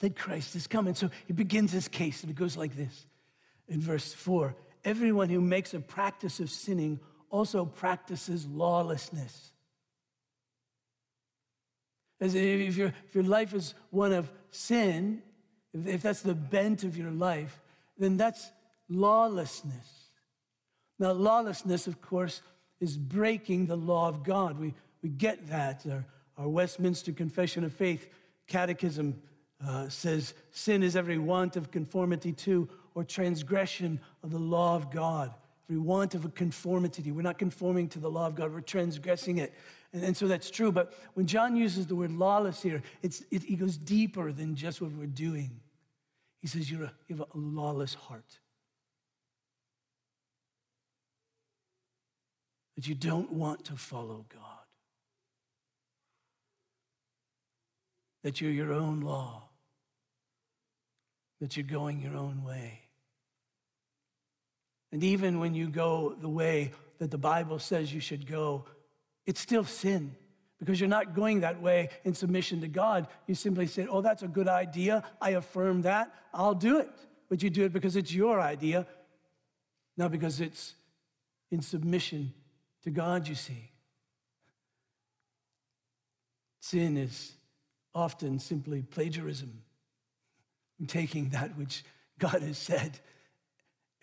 That 0.00 0.16
Christ 0.16 0.52
has 0.52 0.66
come. 0.66 0.86
And 0.86 0.96
so 0.96 1.08
he 1.26 1.32
begins 1.32 1.72
his 1.72 1.88
case, 1.88 2.22
and 2.22 2.30
it 2.30 2.36
goes 2.36 2.58
like 2.58 2.76
this 2.76 3.06
in 3.68 3.80
verse 3.80 4.12
4 4.12 4.54
everyone 4.84 5.30
who 5.30 5.40
makes 5.40 5.72
a 5.72 5.80
practice 5.80 6.40
of 6.40 6.50
sinning 6.50 7.00
also 7.30 7.64
practices 7.64 8.46
lawlessness. 8.46 9.50
As 12.20 12.34
if, 12.34 12.76
your, 12.76 12.92
if 13.08 13.14
your 13.14 13.24
life 13.24 13.54
is 13.54 13.74
one 13.88 14.12
of 14.12 14.30
sin, 14.50 15.22
if, 15.72 15.86
if 15.86 16.02
that's 16.02 16.20
the 16.20 16.34
bent 16.34 16.84
of 16.84 16.98
your 16.98 17.10
life, 17.10 17.62
then 17.96 18.18
that's 18.18 18.50
lawlessness. 18.90 20.10
Now, 20.98 21.12
lawlessness, 21.12 21.86
of 21.86 22.02
course, 22.02 22.42
is 22.78 22.98
breaking 22.98 23.66
the 23.66 23.76
law 23.76 24.08
of 24.08 24.22
God. 24.22 24.60
We, 24.60 24.74
we 25.02 25.08
get 25.08 25.48
that. 25.48 25.86
Our, 25.90 26.04
our 26.36 26.48
Westminster 26.48 27.12
Confession 27.12 27.64
of 27.64 27.72
Faith 27.72 28.08
Catechism 28.46 29.20
uh, 29.66 29.88
says 29.88 30.34
sin 30.50 30.82
is 30.82 30.96
every 30.96 31.18
want 31.18 31.56
of 31.56 31.70
conformity 31.70 32.32
to 32.32 32.68
or 32.94 33.04
transgression 33.04 34.00
of 34.22 34.30
the 34.30 34.38
law 34.38 34.76
of 34.76 34.90
God. 34.90 35.34
Every 35.68 35.80
want 35.80 36.14
of 36.14 36.24
a 36.24 36.28
conformity. 36.28 37.10
We're 37.10 37.22
not 37.22 37.38
conforming 37.38 37.88
to 37.90 37.98
the 37.98 38.10
law 38.10 38.26
of 38.26 38.34
God, 38.34 38.52
we're 38.52 38.60
transgressing 38.60 39.38
it. 39.38 39.54
And, 39.92 40.04
and 40.04 40.16
so 40.16 40.28
that's 40.28 40.50
true. 40.50 40.70
But 40.70 40.92
when 41.14 41.26
John 41.26 41.56
uses 41.56 41.86
the 41.86 41.94
word 41.94 42.12
lawless 42.12 42.62
here, 42.62 42.82
it, 43.02 43.58
goes 43.58 43.76
deeper 43.76 44.32
than 44.32 44.54
just 44.54 44.82
what 44.82 44.92
we're 44.92 45.06
doing. 45.06 45.60
He 46.40 46.48
says, 46.48 46.70
You're 46.70 46.84
a, 46.84 46.92
you 47.08 47.16
have 47.16 47.26
a 47.34 47.38
lawless 47.38 47.94
heart. 47.94 48.38
That 52.76 52.86
you 52.88 52.94
don't 52.94 53.32
want 53.32 53.64
to 53.66 53.76
follow 53.76 54.26
God. 54.28 54.63
That 58.24 58.40
you're 58.40 58.50
your 58.50 58.72
own 58.72 59.00
law. 59.00 59.44
That 61.40 61.56
you're 61.56 61.64
going 61.64 62.00
your 62.00 62.16
own 62.16 62.42
way. 62.42 62.80
And 64.90 65.04
even 65.04 65.38
when 65.38 65.54
you 65.54 65.68
go 65.68 66.16
the 66.20 66.28
way 66.28 66.72
that 66.98 67.10
the 67.10 67.18
Bible 67.18 67.58
says 67.58 67.94
you 67.94 68.00
should 68.00 68.26
go, 68.26 68.64
it's 69.26 69.40
still 69.40 69.64
sin 69.64 70.16
because 70.58 70.80
you're 70.80 70.88
not 70.88 71.14
going 71.14 71.40
that 71.40 71.60
way 71.60 71.90
in 72.04 72.14
submission 72.14 72.60
to 72.62 72.68
God. 72.68 73.08
You 73.26 73.34
simply 73.34 73.66
say, 73.66 73.86
Oh, 73.88 74.00
that's 74.00 74.22
a 74.22 74.28
good 74.28 74.48
idea. 74.48 75.04
I 75.20 75.30
affirm 75.30 75.82
that. 75.82 76.14
I'll 76.32 76.54
do 76.54 76.78
it. 76.78 76.90
But 77.28 77.42
you 77.42 77.50
do 77.50 77.64
it 77.64 77.72
because 77.72 77.96
it's 77.96 78.12
your 78.12 78.40
idea, 78.40 78.86
not 79.96 80.12
because 80.12 80.40
it's 80.40 80.74
in 81.50 81.60
submission 81.60 82.32
to 82.84 82.90
God, 82.90 83.26
you 83.26 83.34
see. 83.34 83.70
Sin 86.60 86.96
is 86.96 87.32
often 87.94 88.38
simply 88.38 88.82
plagiarism, 88.82 89.62
taking 90.86 91.30
that 91.30 91.56
which 91.56 91.84
God 92.18 92.42
has 92.42 92.58
said 92.58 92.98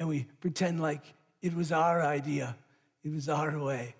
and 0.01 0.09
we 0.09 0.25
pretend 0.39 0.81
like 0.81 1.13
it 1.43 1.55
was 1.55 1.71
our 1.71 2.01
idea, 2.01 2.55
it 3.03 3.13
was 3.13 3.29
our 3.29 3.59
way, 3.59 3.93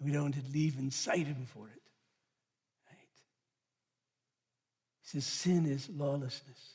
and 0.00 0.08
we 0.08 0.12
don't 0.12 0.34
even 0.52 0.90
cite 0.90 1.28
him 1.28 1.46
for 1.46 1.68
it. 1.68 1.80
Right? 2.90 3.08
He 5.02 5.08
says, 5.10 5.24
sin 5.24 5.66
is 5.66 5.88
lawlessness. 5.88 6.74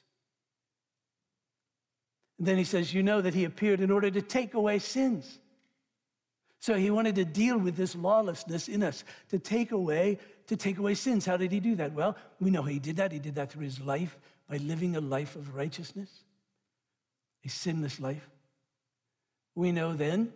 And 2.37 2.47
then 2.47 2.57
he 2.57 2.63
says, 2.63 2.93
You 2.93 3.03
know 3.03 3.19
that 3.19 3.33
he 3.33 3.43
appeared 3.43 3.81
in 3.81 3.91
order 3.91 4.09
to 4.09 4.21
take 4.21 4.53
away 4.53 4.79
sins. 4.79 5.39
So 6.61 6.75
he 6.75 6.89
wanted 6.89 7.15
to 7.15 7.25
deal 7.25 7.57
with 7.57 7.75
this 7.75 7.97
lawlessness 7.97 8.69
in 8.69 8.81
us, 8.81 9.03
to 9.31 9.39
take 9.39 9.73
away, 9.73 10.19
to 10.49 10.57
take 10.57 10.79
away 10.79 10.95
sins. 10.95 11.27
How 11.27 11.37
did 11.37 11.51
he 11.51 11.59
do 11.59 11.75
that? 11.75 11.93
Well, 11.93 12.17
we 12.39 12.49
know 12.49 12.63
he 12.63 12.79
did 12.79 12.97
that. 12.97 13.11
He 13.11 13.19
did 13.19 13.35
that 13.35 13.51
through 13.51 13.65
his 13.65 13.79
life 13.79 14.17
by 14.49 14.57
living 14.57 14.95
a 14.95 14.99
life 14.99 15.35
of 15.35 15.55
righteousness, 15.55 16.09
a 17.45 17.49
sinless 17.49 17.99
life. 17.99 18.27
We 19.53 19.71
know 19.71 19.93
then 19.93 20.33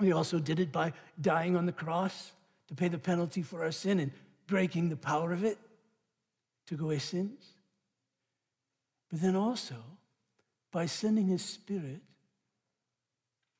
he 0.00 0.10
also 0.10 0.38
did 0.38 0.58
it 0.58 0.72
by 0.72 0.94
dying 1.20 1.54
on 1.54 1.66
the 1.66 1.72
cross 1.72 2.32
to 2.68 2.74
pay 2.74 2.88
the 2.88 2.98
penalty 2.98 3.42
for 3.42 3.62
our 3.62 3.72
sin 3.72 4.00
and 4.00 4.10
breaking 4.46 4.88
the 4.88 4.96
power 4.96 5.32
of 5.32 5.44
it, 5.44 5.58
took 6.66 6.80
away 6.80 6.98
sins. 6.98 7.44
But 9.10 9.20
then 9.20 9.36
also 9.36 9.76
by 10.70 10.86
sending 10.86 11.26
his 11.26 11.44
spirit, 11.44 12.00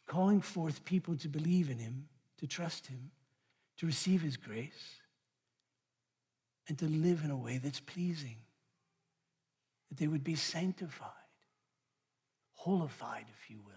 calling 0.06 0.40
forth 0.40 0.86
people 0.86 1.16
to 1.16 1.28
believe 1.28 1.68
in 1.68 1.76
him, 1.76 2.08
to 2.38 2.46
trust 2.46 2.86
him, 2.86 3.10
to 3.76 3.84
receive 3.84 4.22
his 4.22 4.38
grace, 4.38 5.01
and 6.68 6.78
to 6.78 6.86
live 6.86 7.22
in 7.24 7.30
a 7.30 7.36
way 7.36 7.58
that's 7.58 7.80
pleasing, 7.80 8.36
that 9.88 9.98
they 9.98 10.06
would 10.06 10.24
be 10.24 10.34
sanctified, 10.34 11.08
holified, 12.54 13.24
if 13.28 13.50
you 13.50 13.58
will. 13.64 13.72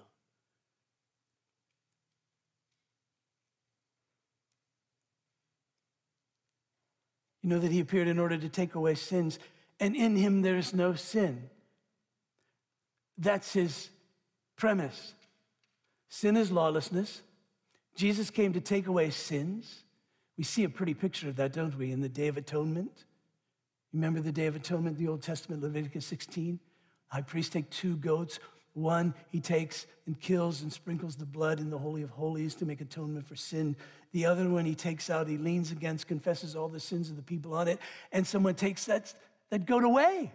You 7.42 7.50
know 7.50 7.60
that 7.60 7.72
he 7.72 7.80
appeared 7.80 8.08
in 8.08 8.18
order 8.18 8.38
to 8.38 8.50
take 8.50 8.74
away 8.74 8.96
sins, 8.96 9.38
and 9.80 9.96
in 9.96 10.16
him 10.16 10.42
there 10.42 10.58
is 10.58 10.74
no 10.74 10.96
sin. 10.96 11.50
That's 13.18 13.54
his 13.54 13.90
premise. 14.58 15.14
Sin 16.10 16.38
is 16.38 16.52
lawlessness. 16.52 17.22
Jesus 17.96 18.30
came 18.30 18.54
to 18.54 18.62
take 18.62 18.88
away 18.88 19.10
sins. 19.10 19.85
We 20.38 20.44
see 20.44 20.64
a 20.64 20.70
pretty 20.70 20.94
picture 20.94 21.30
of 21.30 21.36
that, 21.38 21.54
don't 21.54 21.78
we, 21.78 21.92
in 21.92 22.02
the 22.02 22.10
Day 22.10 22.28
of 22.28 22.38
Atonement? 22.38 23.06
Remember 23.94 24.20
the 24.20 24.32
Day 24.32 24.48
of 24.48 24.56
Atonement, 24.56 24.98
the 24.98 25.08
Old 25.08 25.22
Testament, 25.22 25.62
Leviticus 25.62 26.06
16? 26.06 26.60
High 27.08 27.22
priest 27.22 27.54
take 27.54 27.70
two 27.70 27.96
goats, 27.98 28.40
one, 28.74 29.14
he 29.30 29.40
takes 29.40 29.88
and 30.06 30.20
kills 30.20 30.62
and 30.62 30.72
sprinkles 30.72 31.16
the 31.16 31.26
blood 31.26 31.60
in 31.60 31.70
the 31.70 31.78
Holy 31.78 32.02
of 32.02 32.10
Holies 32.10 32.56
to 32.56 32.66
make 32.66 32.82
atonement 32.82 33.26
for 33.26 33.36
sin. 33.36 33.76
The 34.12 34.26
other 34.26 34.50
one 34.50 34.66
he 34.66 34.76
takes 34.76 35.10
out, 35.10 35.28
he 35.28 35.38
leans 35.38 35.72
against, 35.72 36.08
confesses 36.08 36.56
all 36.56 36.68
the 36.68 36.80
sins 36.80 37.10
of 37.10 37.16
the 37.16 37.22
people 37.22 37.54
on 37.54 37.70
it, 37.70 37.80
and 38.12 38.28
someone 38.28 38.56
takes 38.56 38.86
that, 38.86 39.14
that 39.50 39.66
goat 39.66 39.86
away. 39.86 40.34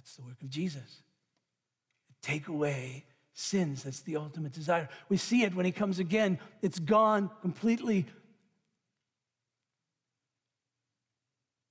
That's 0.00 0.16
the 0.16 0.22
work 0.22 0.40
of 0.40 0.48
Jesus. 0.48 1.02
Take 2.22 2.48
away 2.48 3.04
sins. 3.32 3.82
That's 3.84 4.00
the 4.00 4.16
ultimate 4.16 4.52
desire. 4.52 4.88
We 5.08 5.16
see 5.16 5.42
it 5.42 5.54
when 5.54 5.66
he 5.66 5.72
comes 5.72 5.98
again, 5.98 6.38
it's 6.62 6.78
gone 6.78 7.30
completely. 7.42 8.06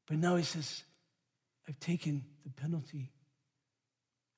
But 0.08 0.18
now 0.18 0.36
he 0.36 0.44
says, 0.44 0.84
I've 1.68 1.80
taken 1.80 2.24
the 2.44 2.50
penalty. 2.50 3.12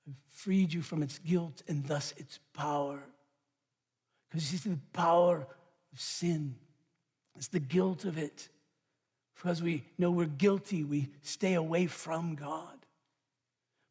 I've 0.08 0.16
freed 0.30 0.74
you 0.74 0.82
from 0.82 1.02
its 1.02 1.20
guilt 1.20 1.64
and 1.68 1.86
thus 1.86 2.14
its 2.18 2.40
power. 2.54 3.02
Because 4.30 4.52
you 4.52 4.58
see, 4.58 4.70
the 4.70 4.80
power 4.92 5.48
of 5.94 6.00
sin 6.00 6.56
is 7.38 7.48
the 7.48 7.60
guilt 7.60 8.06
of 8.06 8.18
it. 8.18 8.50
Because 9.36 9.62
we 9.62 9.84
know 9.98 10.12
we're 10.12 10.26
guilty, 10.26 10.84
we 10.84 11.10
stay 11.22 11.54
away 11.54 11.88
from 11.88 12.36
God. 12.36 12.86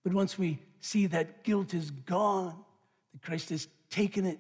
But 0.05 0.13
once 0.13 0.39
we 0.39 0.59
see 0.81 1.07
that 1.07 1.45
guilt 1.45 1.75
is 1.75 1.91
gone, 1.91 2.57
that 3.13 3.23
Christ 3.23 3.51
has 3.51 3.69
taken 3.91 4.25
it, 4.25 4.39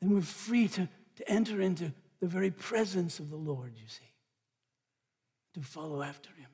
then 0.00 0.10
we're 0.10 0.20
free 0.20 0.68
to, 0.68 0.88
to 1.16 1.30
enter 1.30 1.60
into 1.60 1.92
the 2.20 2.26
very 2.26 2.50
presence 2.50 3.18
of 3.18 3.30
the 3.30 3.36
Lord, 3.36 3.72
you 3.76 3.88
see, 3.88 4.12
to 5.54 5.60
follow 5.60 6.02
after 6.02 6.30
him. 6.30 6.48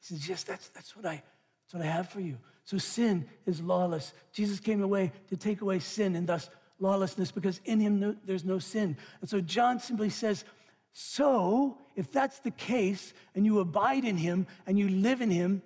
He 0.00 0.14
says, 0.14 0.28
Yes, 0.28 0.42
that's, 0.44 0.68
that's, 0.68 0.96
what 0.96 1.06
I, 1.06 1.22
that's 1.64 1.74
what 1.74 1.82
I 1.82 1.86
have 1.86 2.08
for 2.08 2.20
you. 2.20 2.38
So 2.64 2.78
sin 2.78 3.26
is 3.46 3.60
lawless. 3.60 4.12
Jesus 4.32 4.60
came 4.60 4.82
away 4.82 5.12
to 5.28 5.36
take 5.36 5.60
away 5.60 5.78
sin 5.78 6.14
and 6.14 6.26
thus 6.26 6.48
lawlessness 6.78 7.30
because 7.30 7.60
in 7.64 7.80
him 7.80 8.00
no, 8.00 8.16
there's 8.24 8.44
no 8.44 8.58
sin. 8.58 8.96
And 9.20 9.28
so 9.28 9.40
John 9.40 9.78
simply 9.78 10.10
says, 10.10 10.44
So 10.92 11.78
if 11.96 12.10
that's 12.10 12.38
the 12.40 12.50
case 12.50 13.12
and 13.34 13.44
you 13.44 13.60
abide 13.60 14.04
in 14.04 14.16
him 14.16 14.46
and 14.66 14.78
you 14.78 14.88
live 14.88 15.20
in 15.20 15.30
him, 15.30 15.62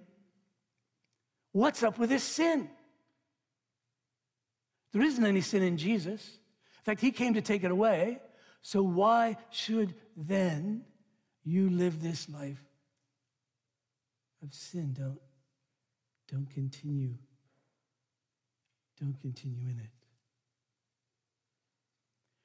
what's 1.52 1.82
up 1.82 1.98
with 1.98 2.10
this 2.10 2.24
sin? 2.24 2.68
There 4.94 5.02
isn't 5.02 5.26
any 5.26 5.42
sin 5.42 5.62
in 5.62 5.76
Jesus. 5.76 6.22
In 6.78 6.84
fact, 6.84 7.02
he 7.02 7.10
came 7.10 7.34
to 7.34 7.42
take 7.42 7.64
it 7.64 7.70
away. 7.70 8.20
So 8.62 8.82
why 8.82 9.36
should 9.50 9.94
then 10.16 10.84
you 11.44 11.68
live 11.68 12.00
this 12.02 12.28
life 12.30 12.64
of 14.44 14.54
sin. 14.54 14.94
Don't, 14.96 15.18
don't 16.30 16.50
continue. 16.50 17.14
Don't 19.00 19.20
continue 19.20 19.68
in 19.68 19.80
it. 19.80 19.90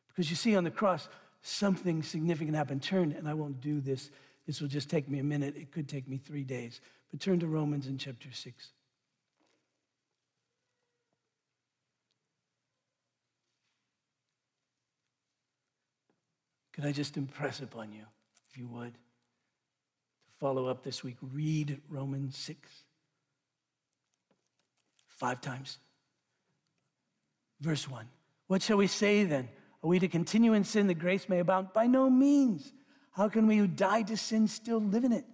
Because 0.08 0.30
you 0.30 0.36
see, 0.36 0.56
on 0.56 0.64
the 0.64 0.72
cross, 0.72 1.08
something 1.42 2.04
significant 2.04 2.58
happened. 2.58 2.82
Turn, 2.82 3.12
and 3.12 3.30
I 3.30 3.34
won't 3.34 3.62
do 3.62 3.80
this. 3.80 4.10
This 4.48 4.60
will 4.60 4.68
just 4.68 4.90
take 4.90 5.08
me 5.08 5.20
a 5.20 5.24
minute. 5.24 5.56
It 5.56 5.72
could 5.72 5.88
take 5.88 6.08
me 6.08 6.18
three 6.18 6.44
days. 6.44 6.82
But 7.12 7.20
turn 7.20 7.40
to 7.40 7.48
Romans 7.48 7.88
in 7.88 7.98
chapter 7.98 8.30
6. 8.32 8.70
Could 16.80 16.88
I 16.88 16.94
just 16.94 17.18
impress 17.18 17.60
upon 17.60 17.92
you, 17.92 18.04
if 18.50 18.58
you 18.58 18.66
would? 18.70 18.94
To 18.94 19.00
follow 20.40 20.68
up 20.68 20.82
this 20.82 21.04
week, 21.04 21.18
read 21.22 21.82
Romans 21.90 22.38
6. 22.38 22.70
Five 25.10 25.42
times. 25.42 25.78
Verse 27.60 27.86
1. 27.86 28.08
What 28.48 28.62
shall 28.62 28.78
we 28.78 28.88
say 28.88 29.26
then? 29.26 29.50
Are 29.84 29.90
we 29.90 30.00
to 30.00 30.08
continue 30.08 30.54
in 30.54 30.64
sin 30.64 30.88
that 30.88 31.00
grace 31.00 31.28
may 31.28 31.40
abound? 31.40 31.74
By 31.74 31.86
no 31.86 32.10
means. 32.10 32.72
How 33.12 33.28
can 33.28 33.46
we 33.46 33.58
who 33.58 33.68
died 33.68 34.08
to 34.08 34.16
sin 34.16 34.48
still 34.48 34.80
live 34.80 35.04
in 35.04 35.12
it? 35.12 35.26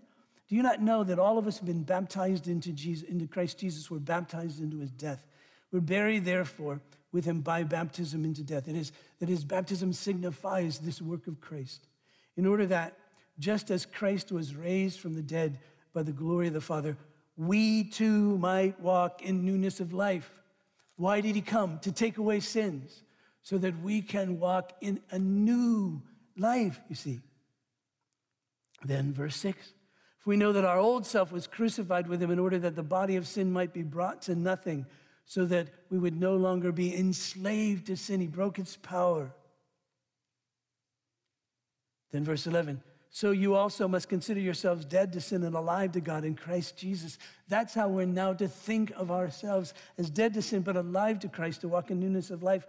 Do 0.49 0.55
you 0.55 0.63
not 0.63 0.81
know 0.81 1.03
that 1.03 1.19
all 1.19 1.37
of 1.37 1.45
us 1.45 1.59
have 1.59 1.67
been 1.67 1.83
baptized 1.83 2.47
into, 2.47 2.71
Jesus, 2.71 3.07
into 3.07 3.27
Christ 3.27 3.59
Jesus? 3.59 3.91
We're 3.91 3.99
baptized 3.99 4.61
into 4.61 4.79
his 4.79 4.89
death. 4.89 5.23
We're 5.71 5.81
buried, 5.81 6.25
therefore, 6.25 6.81
with 7.15 7.23
him 7.23 7.39
by 7.39 7.63
baptism 7.63 8.25
into 8.25 8.43
death. 8.43 8.67
It 8.67 8.75
is 8.75 8.91
that 9.19 9.29
his 9.29 9.45
baptism 9.45 9.93
signifies 9.93 10.79
this 10.79 11.01
work 11.01 11.27
of 11.27 11.39
Christ, 11.39 11.87
in 12.35 12.45
order 12.45 12.65
that 12.65 12.97
just 13.39 13.71
as 13.71 13.85
Christ 13.85 14.33
was 14.33 14.53
raised 14.53 14.99
from 14.99 15.15
the 15.15 15.21
dead 15.21 15.57
by 15.93 16.03
the 16.03 16.11
glory 16.11 16.47
of 16.47 16.53
the 16.53 16.59
Father, 16.59 16.97
we 17.37 17.85
too 17.85 18.37
might 18.37 18.77
walk 18.81 19.21
in 19.21 19.45
newness 19.45 19.79
of 19.79 19.93
life. 19.93 20.29
Why 20.97 21.21
did 21.21 21.35
he 21.35 21.41
come? 21.41 21.79
To 21.79 21.91
take 21.93 22.17
away 22.17 22.41
sins, 22.41 23.03
so 23.43 23.57
that 23.59 23.81
we 23.81 24.01
can 24.01 24.37
walk 24.37 24.73
in 24.81 24.99
a 25.09 25.17
new 25.17 26.01
life, 26.37 26.81
you 26.89 26.95
see. 26.95 27.21
Then, 28.83 29.13
verse 29.13 29.37
6 29.37 29.57
For 30.19 30.31
we 30.31 30.35
know 30.35 30.51
that 30.51 30.65
our 30.65 30.79
old 30.79 31.05
self 31.05 31.31
was 31.31 31.47
crucified 31.47 32.07
with 32.07 32.21
him 32.21 32.31
in 32.31 32.39
order 32.39 32.59
that 32.59 32.75
the 32.75 32.83
body 32.83 33.15
of 33.15 33.25
sin 33.25 33.53
might 33.53 33.71
be 33.71 33.83
brought 33.83 34.21
to 34.23 34.35
nothing, 34.35 34.85
so 35.25 35.45
that 35.45 35.67
we 35.89 35.97
would 35.97 36.19
no 36.19 36.35
longer 36.35 36.71
be 36.71 36.95
enslaved 36.95 37.87
to 37.87 37.97
sin. 37.97 38.21
He 38.21 38.27
broke 38.27 38.59
its 38.59 38.77
power. 38.77 39.31
Then, 42.11 42.23
verse 42.23 42.47
11 42.47 42.81
so 43.15 43.31
you 43.31 43.55
also 43.55 43.87
must 43.87 44.09
consider 44.09 44.41
yourselves 44.41 44.83
dead 44.83 45.13
to 45.13 45.21
sin 45.21 45.45
and 45.45 45.55
alive 45.55 45.93
to 45.93 46.01
God 46.01 46.25
in 46.25 46.35
Christ 46.35 46.75
Jesus. 46.75 47.17
That's 47.47 47.73
how 47.73 47.87
we're 47.87 48.05
now 48.05 48.33
to 48.33 48.49
think 48.49 48.91
of 48.97 49.09
ourselves 49.09 49.73
as 49.97 50.09
dead 50.09 50.33
to 50.33 50.41
sin, 50.41 50.63
but 50.63 50.75
alive 50.75 51.19
to 51.19 51.29
Christ 51.29 51.61
to 51.61 51.69
walk 51.69 51.91
in 51.91 52.01
newness 52.01 52.29
of 52.29 52.43
life. 52.43 52.67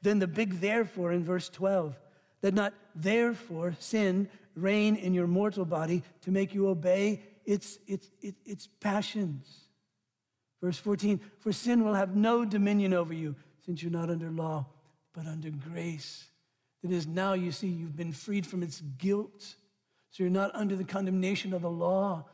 Then 0.00 0.20
the 0.20 0.28
big 0.28 0.60
therefore 0.60 1.10
in 1.10 1.24
verse 1.24 1.48
12 1.48 1.98
that 2.42 2.54
not 2.54 2.74
therefore 2.94 3.74
sin 3.80 4.28
reign 4.54 4.94
in 4.94 5.14
your 5.14 5.26
mortal 5.26 5.64
body 5.64 6.04
to 6.20 6.30
make 6.30 6.54
you 6.54 6.68
obey 6.68 7.20
its, 7.44 7.80
its, 7.88 8.08
its, 8.20 8.38
its 8.46 8.68
passions. 8.78 9.67
Verse 10.60 10.78
14 10.78 11.20
For 11.40 11.52
sin 11.52 11.84
will 11.84 11.94
have 11.94 12.16
no 12.16 12.44
dominion 12.44 12.92
over 12.92 13.14
you 13.14 13.36
since 13.64 13.82
you're 13.82 13.92
not 13.92 14.10
under 14.10 14.30
law, 14.30 14.66
but 15.12 15.26
under 15.26 15.50
grace. 15.50 16.24
That 16.82 16.92
is, 16.92 17.06
now 17.06 17.32
you 17.32 17.50
see 17.52 17.66
you've 17.66 17.96
been 17.96 18.12
freed 18.12 18.46
from 18.46 18.62
its 18.62 18.80
guilt 18.98 19.56
so 20.10 20.22
you're 20.22 20.30
not 20.30 20.54
under 20.54 20.76
the 20.76 20.84
condemnation 20.84 21.52
of 21.52 21.62
the 21.62 21.70
law, 21.70 22.24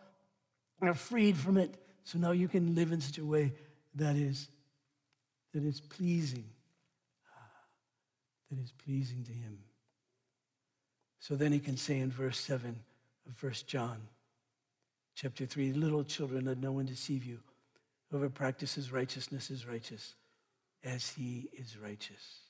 you're 0.82 0.94
freed 0.94 1.36
from 1.36 1.56
it. 1.56 1.74
So 2.04 2.18
now 2.18 2.32
you 2.32 2.48
can 2.48 2.74
live 2.74 2.92
in 2.92 3.00
such 3.00 3.18
a 3.18 3.24
way 3.24 3.52
that 3.94 4.16
is, 4.16 4.48
that 5.52 5.64
is 5.64 5.80
pleasing, 5.80 6.44
that 8.50 8.62
is 8.62 8.72
pleasing 8.72 9.24
to 9.24 9.32
Him. 9.32 9.58
So 11.18 11.36
then 11.36 11.52
he 11.52 11.58
can 11.58 11.78
say 11.78 11.98
in 11.98 12.10
verse 12.10 12.38
7 12.38 12.78
of 13.26 13.42
1 13.42 13.52
John 13.66 13.96
chapter 15.14 15.46
3 15.46 15.72
Little 15.72 16.04
children, 16.04 16.44
let 16.44 16.58
no 16.58 16.72
one 16.72 16.84
deceive 16.84 17.24
you. 17.24 17.40
Whoever 18.10 18.28
practices 18.30 18.92
righteousness 18.92 19.50
is 19.50 19.66
righteous 19.66 20.14
as 20.84 21.10
he 21.10 21.48
is 21.52 21.76
righteous. 21.76 22.40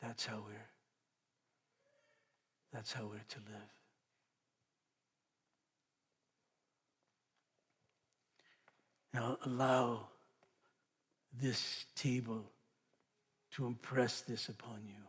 That's 0.00 0.24
how 0.24 0.36
we're 0.46 0.68
that's 2.72 2.92
how 2.92 3.04
we're 3.04 3.24
to 3.28 3.38
live. 3.50 3.70
Now, 9.14 9.38
allow 9.46 10.08
this 11.40 11.86
table 11.94 12.44
to 13.52 13.64
impress 13.66 14.20
this 14.20 14.50
upon 14.50 14.80
you 14.86 15.02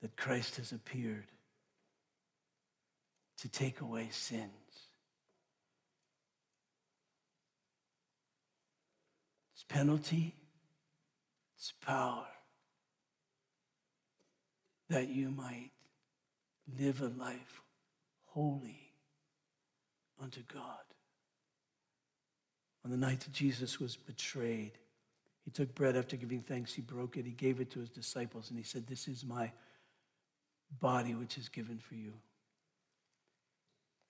that 0.00 0.16
Christ 0.16 0.56
has 0.56 0.72
appeared 0.72 1.26
to 3.42 3.48
take 3.48 3.80
away 3.80 4.08
sins. 4.12 4.50
Its 9.52 9.64
penalty, 9.68 10.36
its 11.56 11.72
power 11.84 12.26
that 14.88 15.08
you 15.08 15.32
might 15.32 15.72
live 16.78 17.02
a 17.02 17.08
life 17.08 17.62
holy 18.26 18.92
unto 20.22 20.40
God. 20.42 20.62
On 22.84 22.92
the 22.92 22.96
night 22.96 23.18
that 23.20 23.32
Jesus 23.32 23.80
was 23.80 23.96
betrayed, 23.96 24.78
he 25.44 25.50
took 25.50 25.74
bread 25.74 25.96
after 25.96 26.16
giving 26.16 26.42
thanks, 26.42 26.72
he 26.72 26.82
broke 26.82 27.16
it, 27.16 27.26
he 27.26 27.32
gave 27.32 27.60
it 27.60 27.72
to 27.72 27.80
his 27.80 27.90
disciples, 27.90 28.50
and 28.50 28.58
he 28.58 28.64
said, 28.64 28.86
This 28.86 29.08
is 29.08 29.24
my 29.24 29.50
body 30.80 31.16
which 31.16 31.36
is 31.36 31.48
given 31.48 31.78
for 31.78 31.96
you. 31.96 32.12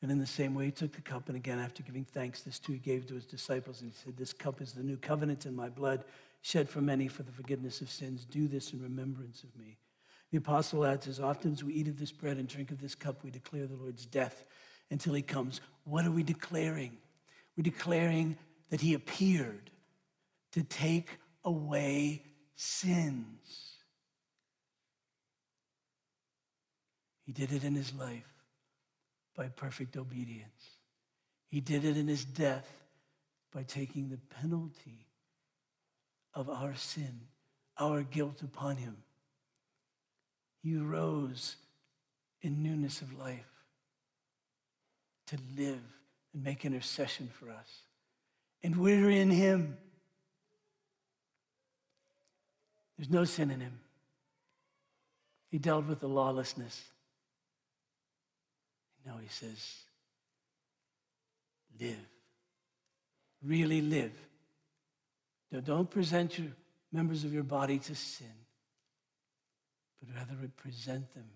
And 0.03 0.11
in 0.11 0.19
the 0.19 0.27
same 0.27 0.55
way, 0.55 0.67
he 0.67 0.71
took 0.73 0.93
the 0.93 1.01
cup, 1.01 1.29
and 1.29 1.37
again, 1.37 1.61
after 1.61 1.85
giving 1.85 2.05
thanks, 2.05 2.43
this 2.43 2.59
too 2.59 2.73
he 2.73 2.81
gave 2.81 3.07
to 3.07 3.15
his 3.15 3.25
disciples, 3.25 3.81
and 3.81 3.93
he 3.93 3.97
said, 3.97 4.17
This 4.17 4.33
cup 4.33 4.61
is 4.61 4.73
the 4.73 4.83
new 4.83 4.97
covenant 4.97 5.47
in 5.47 5.55
my 5.55 5.69
blood, 5.69 6.05
shed 6.43 6.69
for 6.69 6.81
many 6.81 7.07
for 7.07 7.23
the 7.23 7.31
forgiveness 7.31 7.81
of 7.81 7.89
sins. 7.89 8.25
Do 8.25 8.49
this 8.49 8.73
in 8.73 8.83
remembrance 8.83 9.45
of 9.45 9.57
me. 9.57 9.79
The 10.33 10.39
apostle 10.39 10.85
adds, 10.85 11.07
as 11.07 11.21
often 11.21 11.53
as 11.53 11.63
we 11.63 11.75
eat 11.75 11.87
of 11.87 12.01
this 12.01 12.11
bread 12.11 12.39
and 12.39 12.49
drink 12.49 12.73
of 12.73 12.81
this 12.81 12.97
cup, 12.97 13.23
we 13.23 13.31
declare 13.31 13.67
the 13.67 13.77
Lord's 13.77 14.05
death 14.05 14.45
until 14.91 15.15
he 15.15 15.23
comes. 15.23 15.61
What 15.85 16.05
are 16.05 16.11
we 16.11 16.25
declaring? 16.25 16.97
We're 17.57 17.63
declaring 17.63 18.37
that 18.71 18.81
he 18.81 18.95
appeared 18.95 19.71
to 20.53 20.65
take 20.65 21.11
away 21.45 22.25
sins. 22.57 23.77
He 27.25 27.33
did 27.33 27.53
it 27.53 27.63
in 27.63 27.77
his 27.77 27.95
life 27.95 28.32
by 29.37 29.49
perfect 29.49 29.97
obedience. 29.97 30.71
He 31.49 31.61
did 31.61 31.85
it 31.85 31.97
in 31.97 32.09
his 32.09 32.25
death 32.25 32.71
by 33.53 33.63
taking 33.63 34.09
the 34.09 34.21
penalty 34.41 35.07
of 36.35 36.49
our 36.49 36.75
sin, 36.75 37.21
our 37.79 38.03
guilt 38.03 38.43
upon 38.43 38.77
him. 38.77 38.97
He 40.63 40.77
rose 40.77 41.57
in 42.41 42.63
newness 42.63 43.03
of 43.03 43.19
life 43.19 43.53
to 45.27 45.39
live 45.57 45.83
and 46.35 46.45
make 46.45 46.65
intercession 46.65 47.29
for 47.33 47.51
us. 47.51 47.83
And 48.63 48.77
we're 48.77 49.11
in 49.11 49.31
Him. 49.31 49.77
There's 52.97 53.11
no 53.11 53.25
sin 53.25 53.51
in 53.51 53.61
Him. 53.61 53.81
He 55.51 55.59
dealt 55.59 55.87
with 55.87 56.01
the 56.01 56.09
lawlessness. 56.09 56.81
Now 59.07 59.19
He 59.21 59.29
says, 59.29 59.77
live. 61.81 61.97
Really 63.45 63.81
live. 63.81 64.13
Don't 65.65 65.91
present 65.91 66.39
your 66.39 66.49
members 66.93 67.25
of 67.25 67.33
your 67.33 67.43
body 67.43 67.79
to 67.79 67.95
sin 67.95 68.29
but 70.03 70.17
rather 70.17 70.35
present 70.57 71.13
them 71.15 71.29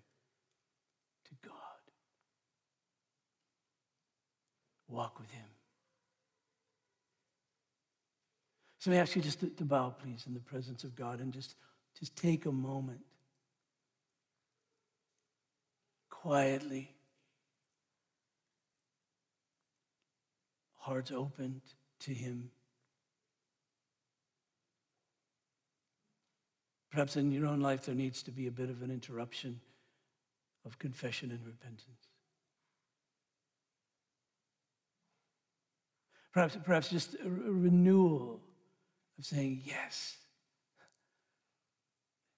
to 1.25 1.47
God. 1.47 1.53
Walk 4.89 5.19
with 5.19 5.29
Him. 5.31 5.45
So 8.79 8.91
I 8.91 8.95
ask 8.95 9.15
you 9.15 9.21
just 9.21 9.39
to, 9.39 9.47
to 9.47 9.65
bow, 9.65 9.95
please, 10.01 10.25
in 10.27 10.33
the 10.33 10.39
presence 10.39 10.83
of 10.83 10.95
God 10.95 11.19
and 11.19 11.33
just, 11.33 11.55
just 11.99 12.15
take 12.15 12.45
a 12.45 12.51
moment 12.51 13.01
quietly, 16.09 16.91
hearts 20.87 21.11
opened 21.11 21.61
to 21.99 22.13
Him. 22.13 22.49
Perhaps 26.89 27.17
in 27.17 27.31
your 27.31 27.45
own 27.45 27.59
life, 27.59 27.85
there 27.85 27.93
needs 27.93 28.23
to 28.23 28.31
be 28.31 28.47
a 28.47 28.51
bit 28.51 28.69
of 28.69 28.81
an 28.81 28.89
interruption 28.89 29.59
of 30.65 30.79
confession 30.79 31.31
and 31.31 31.45
repentance. 31.45 32.07
Perhaps, 36.33 36.57
perhaps 36.63 36.89
just 36.89 37.15
a 37.15 37.29
renewal 37.29 38.39
of 39.19 39.25
saying, 39.25 39.61
Yes. 39.65 40.17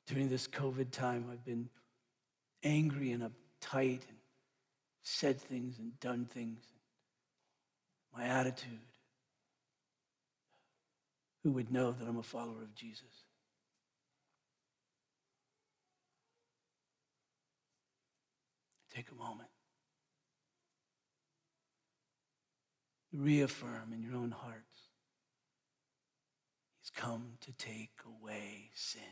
During 0.08 0.28
this 0.28 0.48
COVID 0.48 0.90
time, 0.90 1.26
I've 1.32 1.46
been 1.46 1.70
angry 2.64 3.12
and 3.12 3.22
uptight 3.22 4.02
and 4.10 4.18
said 5.04 5.40
things 5.40 5.78
and 5.78 6.00
done 6.00 6.26
things. 6.26 6.66
My 8.16 8.26
attitude. 8.26 8.80
Who 11.44 11.52
would 11.52 11.72
know 11.72 11.92
that 11.92 12.08
I'm 12.08 12.18
a 12.18 12.24
follower 12.24 12.62
of 12.62 12.76
Jesus? 12.76 13.24
Take 18.94 19.12
a 19.12 19.16
moment. 19.16 19.50
reaffirm 23.14 23.92
in 23.94 24.02
your 24.02 24.16
own 24.16 24.32
hearts 24.32 24.66
He's 26.82 26.92
come 26.92 27.34
to 27.42 27.52
take 27.54 27.92
away 28.06 28.70
sins. 28.74 29.04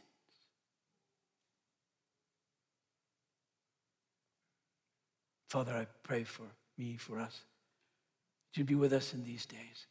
Father, 5.50 5.74
I 5.74 5.88
pray 6.04 6.24
for 6.24 6.44
me, 6.78 6.98
for 6.98 7.20
us, 7.20 7.42
you'd 8.54 8.68
be 8.68 8.76
with 8.76 8.94
us 8.94 9.14
in 9.14 9.24
these 9.24 9.46
days. 9.46 9.88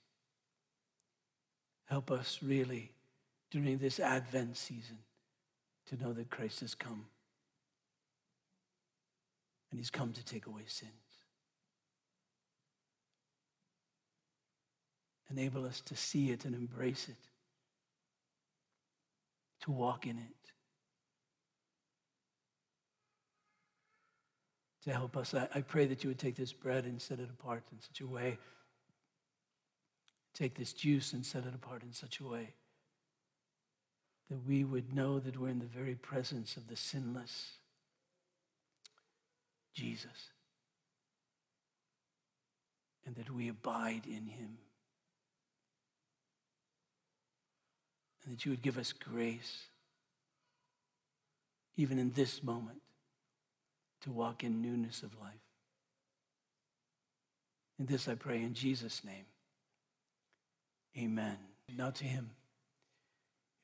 Help 1.87 2.11
us 2.11 2.41
really 2.43 2.93
during 3.51 3.79
this 3.79 4.01
Advent 4.01 4.57
season 4.57 4.99
to 5.87 5.97
know 5.97 6.13
that 6.13 6.31
Christ 6.31 6.61
has 6.61 6.75
come. 6.75 7.07
And 9.71 9.79
he's 9.79 9.91
come 9.91 10.13
to 10.13 10.25
take 10.25 10.47
away 10.47 10.65
sins. 10.67 10.93
Enable 15.31 15.65
us 15.65 15.81
to 15.83 15.97
see 15.97 16.31
it 16.31 16.45
and 16.45 16.55
embrace 16.55 17.09
it, 17.09 17.17
to 19.63 19.73
walk 19.73 20.07
in 20.07 20.19
it, 20.19 20.53
to 24.87 24.93
help 24.93 25.17
us. 25.17 25.35
I, 25.35 25.49
I 25.55 25.61
pray 25.63 25.87
that 25.87 26.05
you 26.05 26.11
would 26.11 26.19
take 26.19 26.37
this 26.37 26.53
bread 26.53 26.85
and 26.85 27.03
set 27.03 27.19
it 27.19 27.29
apart 27.29 27.65
in 27.73 27.79
such 27.81 28.01
a 28.01 28.07
way. 28.07 28.39
Take 30.33 30.55
this 30.55 30.73
juice 30.73 31.13
and 31.13 31.27
set 31.27 31.45
it 31.45 31.55
apart 31.55 31.83
in 31.83 31.93
such 31.93 32.21
a 32.21 32.25
way 32.25 32.55
that 34.31 34.47
we 34.47 34.65
would 34.65 34.95
know 34.95 35.19
that 35.19 35.39
we're 35.39 35.49
in 35.49 35.59
the 35.59 35.67
very 35.67 35.95
presence 35.95 36.57
of 36.57 36.69
the 36.69 36.77
sinless 36.77 37.53
Jesus 39.75 40.31
and 43.05 43.15
that 43.17 43.31
we 43.31 43.49
abide 43.49 44.03
in 44.07 44.27
him. 44.27 44.59
And 48.25 48.35
that 48.35 48.45
you 48.45 48.51
would 48.51 48.63
give 48.63 48.79
us 48.79 48.93
grace, 48.93 49.67
even 51.77 51.99
in 52.01 52.11
this 52.13 52.43
moment, 52.43 52.83
to 54.07 54.13
walk 54.13 54.45
in 54.45 54.63
newness 54.63 55.03
of 55.03 55.11
life. 55.21 55.33
And 57.79 57.89
this 57.89 58.09
I 58.09 58.15
pray 58.15 58.41
in 58.41 58.55
Jesus' 58.55 59.03
name. 59.05 59.27
Amen. 60.97 61.37
Now 61.77 61.91
to 61.91 62.05
him 62.05 62.31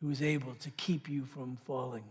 who 0.01 0.11
is 0.11 0.21
able 0.21 0.55
to 0.57 0.71
keep 0.71 1.09
you 1.09 1.25
from 1.25 1.57
falling 1.65 2.03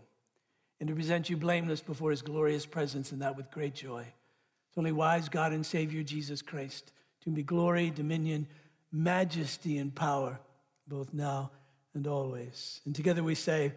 and 0.80 0.88
to 0.88 0.94
present 0.94 1.28
you 1.28 1.36
blameless 1.36 1.82
before 1.82 2.10
his 2.10 2.22
glorious 2.22 2.64
presence, 2.66 3.12
and 3.12 3.22
that 3.22 3.36
with 3.36 3.50
great 3.50 3.74
joy. 3.74 4.00
It's 4.00 4.78
only 4.78 4.90
wise 4.90 5.28
God 5.28 5.52
and 5.52 5.64
Savior 5.64 6.02
Jesus 6.02 6.42
Christ, 6.42 6.90
to 7.22 7.30
be 7.30 7.42
glory, 7.44 7.90
dominion, 7.90 8.48
majesty, 8.90 9.78
and 9.78 9.94
power, 9.94 10.40
both 10.88 11.12
now 11.12 11.52
and 11.94 12.06
always. 12.06 12.80
And 12.84 12.94
together 12.96 13.22
we 13.22 13.36
say, 13.36 13.74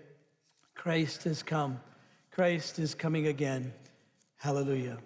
Christ 0.73 1.25
has 1.25 1.43
come. 1.43 1.79
Christ 2.31 2.79
is 2.79 2.95
coming 2.95 3.27
again. 3.27 3.71
Hallelujah. 4.45 4.93